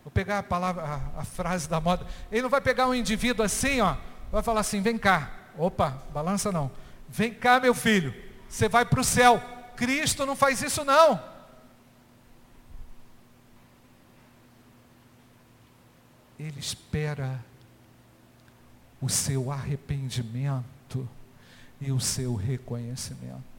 Vou 0.03 0.11
pegar 0.11 0.39
a 0.39 0.43
palavra, 0.43 0.83
a, 0.83 1.21
a, 1.21 1.25
frase 1.25 1.69
da 1.69 1.79
moda. 1.79 2.05
Ele 2.31 2.41
não 2.41 2.49
vai 2.49 2.59
pegar 2.59 2.87
um 2.87 2.93
indivíduo 2.93 3.45
assim, 3.45 3.79
ó, 3.79 3.95
vai 4.31 4.43
falar 4.43 4.59
assim, 4.59 4.81
vem 4.81 4.97
cá. 4.97 5.31
Opa, 5.57 6.01
balança 6.13 6.51
não. 6.51 6.69
Vem 7.07 7.33
cá, 7.33 7.59
meu 7.59 7.73
filho. 7.73 8.13
Você 8.49 8.67
vai 8.67 8.85
para 8.85 8.99
o 8.99 9.03
céu. 9.03 9.41
Cristo 9.75 10.25
não 10.25 10.35
faz 10.35 10.61
isso 10.61 10.83
não. 10.83 11.21
Ele 16.37 16.59
espera 16.59 17.43
o 18.99 19.07
seu 19.07 19.51
arrependimento 19.51 21.07
e 21.79 21.91
o 21.91 21.99
seu 21.99 22.35
reconhecimento. 22.35 23.52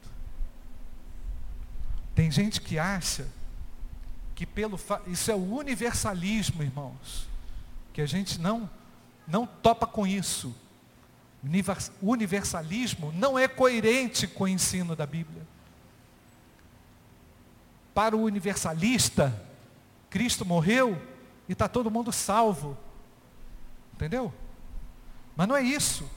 Tem 2.15 2.31
gente 2.31 2.61
que 2.61 2.79
acha 2.79 3.27
que 4.33 4.45
pelo 4.45 4.79
isso 5.07 5.29
é 5.29 5.35
o 5.35 5.53
universalismo, 5.53 6.63
irmãos, 6.63 7.27
que 7.93 8.01
a 8.01 8.05
gente 8.05 8.39
não 8.39 8.69
não 9.27 9.45
topa 9.45 9.85
com 9.85 10.07
isso. 10.07 10.55
Universalismo 12.01 13.11
não 13.13 13.37
é 13.37 13.47
coerente 13.47 14.27
com 14.27 14.45
o 14.45 14.47
ensino 14.47 14.95
da 14.95 15.05
Bíblia. 15.05 15.45
Para 17.93 18.15
o 18.15 18.21
universalista, 18.23 19.33
Cristo 20.09 20.45
morreu 20.45 21.01
e 21.47 21.53
está 21.53 21.67
todo 21.67 21.91
mundo 21.91 22.11
salvo. 22.11 22.77
Entendeu? 23.93 24.33
Mas 25.35 25.47
não 25.47 25.55
é 25.55 25.61
isso. 25.61 26.09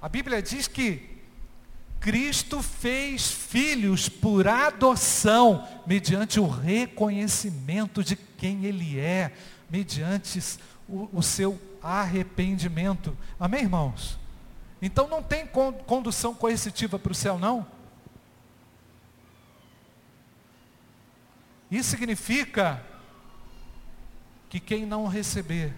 A 0.00 0.08
Bíblia 0.08 0.42
diz 0.42 0.68
que 0.68 1.15
Cristo 2.00 2.62
fez 2.62 3.30
filhos 3.30 4.08
por 4.08 4.46
adoção, 4.46 5.66
mediante 5.86 6.38
o 6.38 6.46
reconhecimento 6.46 8.04
de 8.04 8.16
quem 8.16 8.64
Ele 8.64 8.98
é, 8.98 9.32
mediante 9.68 10.40
o, 10.88 11.08
o 11.12 11.22
seu 11.22 11.60
arrependimento. 11.82 13.16
Amém, 13.40 13.62
irmãos? 13.62 14.18
Então 14.80 15.08
não 15.08 15.22
tem 15.22 15.46
condução 15.86 16.34
coercitiva 16.34 16.98
para 16.98 17.12
o 17.12 17.14
céu, 17.14 17.38
não? 17.38 17.66
Isso 21.70 21.90
significa 21.90 22.84
que 24.48 24.60
quem 24.60 24.86
não 24.86 25.08
receber, 25.08 25.74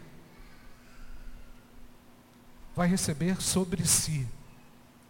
vai 2.76 2.86
receber 2.86 3.40
sobre 3.40 3.86
si 3.86 4.28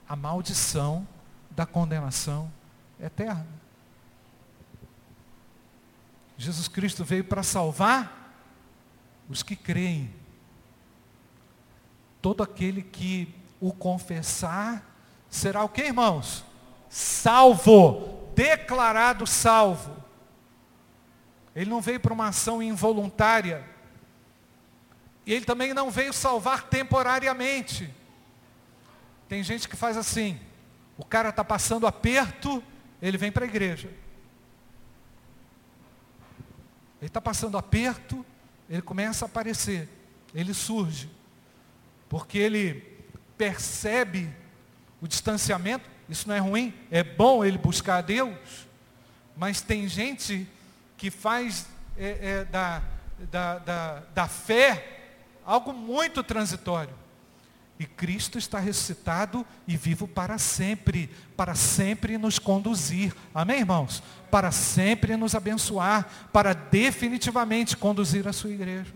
a 0.09 0.17
maldição 0.17 1.07
da 1.51 1.67
condenação 1.67 2.51
eterna. 2.99 3.47
Jesus 6.37 6.69
Cristo 6.69 7.05
veio 7.05 7.25
para 7.25 7.43
salvar 7.43 8.33
os 9.29 9.43
que 9.43 9.57
creem. 9.57 10.15
Todo 12.23 12.43
aquele 12.43 12.83
que 12.83 13.35
o 13.61 13.73
confessar 13.73 14.85
será 15.29 15.65
o 15.65 15.69
que, 15.69 15.83
irmãos? 15.83 16.45
Salvo, 16.89 18.31
declarado 18.35 19.27
salvo. 19.27 19.97
Ele 21.55 21.69
não 21.69 21.81
veio 21.81 21.99
para 21.99 22.15
uma 22.15 22.29
ação 22.29 22.63
involuntária. 22.63 23.69
E 25.27 25.35
ele 25.35 25.45
também 25.45 25.75
não 25.75 25.91
veio 25.91 26.13
salvar 26.13 26.69
temporariamente. 26.69 27.93
Tem 29.29 29.43
gente 29.43 29.69
que 29.69 29.77
faz 29.77 29.97
assim: 29.97 30.41
o 30.97 31.05
cara 31.05 31.29
está 31.29 31.45
passando 31.45 31.87
aperto, 31.87 32.63
ele 33.01 33.19
vem 33.19 33.31
para 33.31 33.45
a 33.45 33.49
igreja. 33.49 33.89
Ele 37.01 37.07
está 37.07 37.21
passando 37.21 37.57
aperto, 37.57 38.25
ele 38.69 38.83
começa 38.83 39.25
a 39.25 39.27
aparecer, 39.27 39.89
ele 40.35 40.53
surge, 40.53 41.09
porque 42.09 42.37
ele 42.39 42.81
percebe 43.37 44.29
o 45.01 45.07
distanciamento. 45.07 45.89
Isso 46.09 46.27
não 46.27 46.35
é 46.35 46.39
ruim, 46.39 46.75
é 46.91 47.05
bom 47.05 47.45
ele 47.45 47.59
buscar 47.59 47.99
a 47.99 48.01
Deus, 48.01 48.67
mas 49.37 49.61
tem 49.61 49.87
gente 49.87 50.49
que 50.97 51.11
faz 51.11 51.67
é, 51.97 52.41
é, 52.41 52.45
da, 52.47 52.83
da, 53.31 53.59
da, 53.59 54.01
da 54.15 54.27
fé 54.27 54.99
algo 55.45 55.73
muito 55.73 56.23
transitório. 56.25 56.95
E 57.79 57.87
Cristo 57.87 58.39
está 58.39 58.59
ressuscitado 58.59 59.47
e 59.67 59.77
vivo 59.77 60.09
para 60.09 60.37
sempre, 60.37 61.09
para 61.37 61.55
sempre 61.55 62.19
nos 62.19 62.39
conduzir. 62.39 63.15
Amém, 63.33 63.61
irmãos? 63.61 64.03
Para 64.31 64.51
sempre 64.51 65.17
nos 65.17 65.35
abençoar, 65.35 66.09
para 66.33 66.55
definitivamente 66.55 67.77
conduzir 67.77 68.27
a 68.27 68.33
sua 68.33 68.51
igreja. 68.51 68.93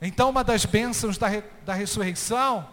Então, 0.00 0.30
uma 0.30 0.44
das 0.44 0.64
bênçãos 0.64 1.18
da, 1.18 1.28
da 1.64 1.74
ressurreição 1.74 2.68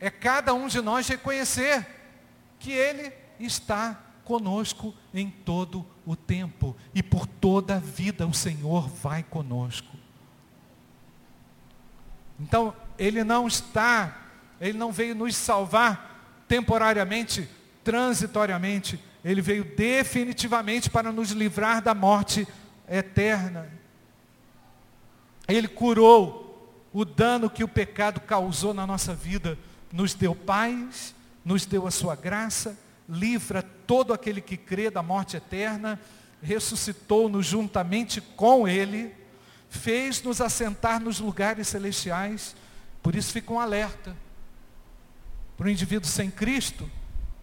é 0.00 0.08
cada 0.08 0.54
um 0.54 0.66
de 0.66 0.80
nós 0.80 1.06
reconhecer 1.06 1.86
que 2.58 2.72
Ele 2.72 3.12
está 3.38 4.00
conosco 4.24 4.94
em 5.12 5.30
todo 5.30 5.86
o 6.06 6.16
tempo 6.16 6.74
e 6.94 7.02
por 7.02 7.26
toda 7.26 7.76
a 7.76 7.80
vida 7.80 8.26
o 8.26 8.32
Senhor 8.32 8.88
vai 8.88 9.22
conosco. 9.22 9.96
Então, 12.38 12.74
Ele 12.98 13.24
não 13.24 13.46
está, 13.46 14.16
Ele 14.60 14.78
não 14.78 14.92
veio 14.92 15.14
nos 15.14 15.34
salvar 15.36 16.44
temporariamente, 16.46 17.48
transitoriamente, 17.82 19.02
Ele 19.24 19.42
veio 19.42 19.64
definitivamente 19.64 20.88
para 20.88 21.10
nos 21.12 21.30
livrar 21.30 21.82
da 21.82 21.94
morte 21.94 22.46
eterna. 22.88 23.68
Ele 25.46 25.68
curou 25.68 26.48
o 26.92 27.04
dano 27.04 27.50
que 27.50 27.64
o 27.64 27.68
pecado 27.68 28.20
causou 28.20 28.72
na 28.72 28.86
nossa 28.86 29.14
vida, 29.14 29.58
nos 29.92 30.14
deu 30.14 30.34
paz, 30.34 31.14
nos 31.44 31.64
deu 31.66 31.86
a 31.86 31.90
sua 31.90 32.14
graça, 32.14 32.78
livra 33.08 33.62
todo 33.62 34.12
aquele 34.12 34.40
que 34.40 34.56
crê 34.56 34.90
da 34.90 35.02
morte 35.02 35.36
eterna, 35.36 35.98
ressuscitou-nos 36.42 37.46
juntamente 37.46 38.20
com 38.20 38.68
Ele 38.68 39.14
fez-nos 39.68 40.40
assentar 40.40 41.00
nos 41.00 41.20
lugares 41.20 41.68
celestiais. 41.68 42.54
Por 43.02 43.14
isso 43.14 43.32
fica 43.32 43.52
um 43.52 43.60
alerta. 43.60 44.16
Para 45.56 45.66
o 45.66 45.70
indivíduo 45.70 46.08
sem 46.08 46.30
Cristo, 46.30 46.88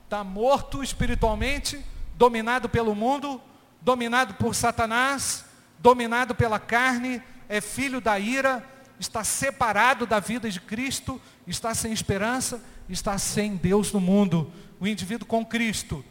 está 0.05 0.23
morto 0.23 0.81
espiritualmente, 0.83 1.83
dominado 2.15 2.69
pelo 2.69 2.95
mundo, 2.95 3.41
dominado 3.81 4.35
por 4.35 4.55
Satanás, 4.55 5.45
dominado 5.79 6.33
pela 6.33 6.59
carne, 6.59 7.21
é 7.49 7.59
filho 7.61 7.99
da 7.99 8.17
ira, 8.17 8.65
está 8.99 9.23
separado 9.23 10.05
da 10.05 10.19
vida 10.19 10.49
de 10.49 10.59
Cristo, 10.59 11.21
está 11.45 11.75
sem 11.75 11.91
esperança, 11.91 12.63
está 12.89 13.17
sem 13.17 13.55
Deus 13.55 13.91
no 13.91 13.99
mundo. 13.99 14.51
O 14.79 14.87
indivíduo 14.87 15.27
com 15.27 15.45
Cristo 15.45 16.03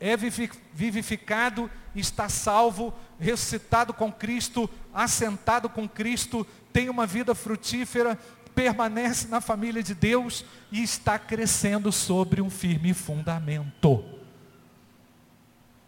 é 0.00 0.16
vivificado, 0.74 1.70
está 1.94 2.28
salvo, 2.28 2.92
ressuscitado 3.18 3.92
com 3.92 4.12
Cristo, 4.12 4.68
assentado 4.92 5.68
com 5.68 5.88
Cristo, 5.88 6.46
tem 6.72 6.88
uma 6.88 7.06
vida 7.06 7.34
frutífera, 7.34 8.18
permanece 8.54 9.28
na 9.28 9.40
família 9.40 9.82
de 9.82 9.94
Deus 9.94 10.44
e 10.70 10.82
está 10.82 11.18
crescendo 11.18 11.92
sobre 11.92 12.40
um 12.40 12.50
firme 12.50 12.92
fundamento. 12.94 14.04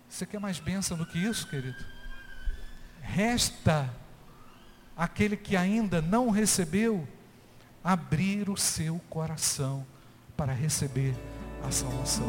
Você 0.08 0.26
quer 0.26 0.40
mais 0.40 0.58
bênção 0.58 0.96
do 0.96 1.06
que 1.06 1.18
isso, 1.18 1.46
querido? 1.46 1.84
Resta 3.00 3.88
aquele 4.96 5.36
que 5.36 5.56
ainda 5.56 6.02
não 6.02 6.30
recebeu 6.30 7.08
abrir 7.82 8.50
o 8.50 8.56
seu 8.56 9.00
coração 9.08 9.86
para 10.36 10.52
receber 10.52 11.14
a 11.66 11.70
salvação. 11.70 12.28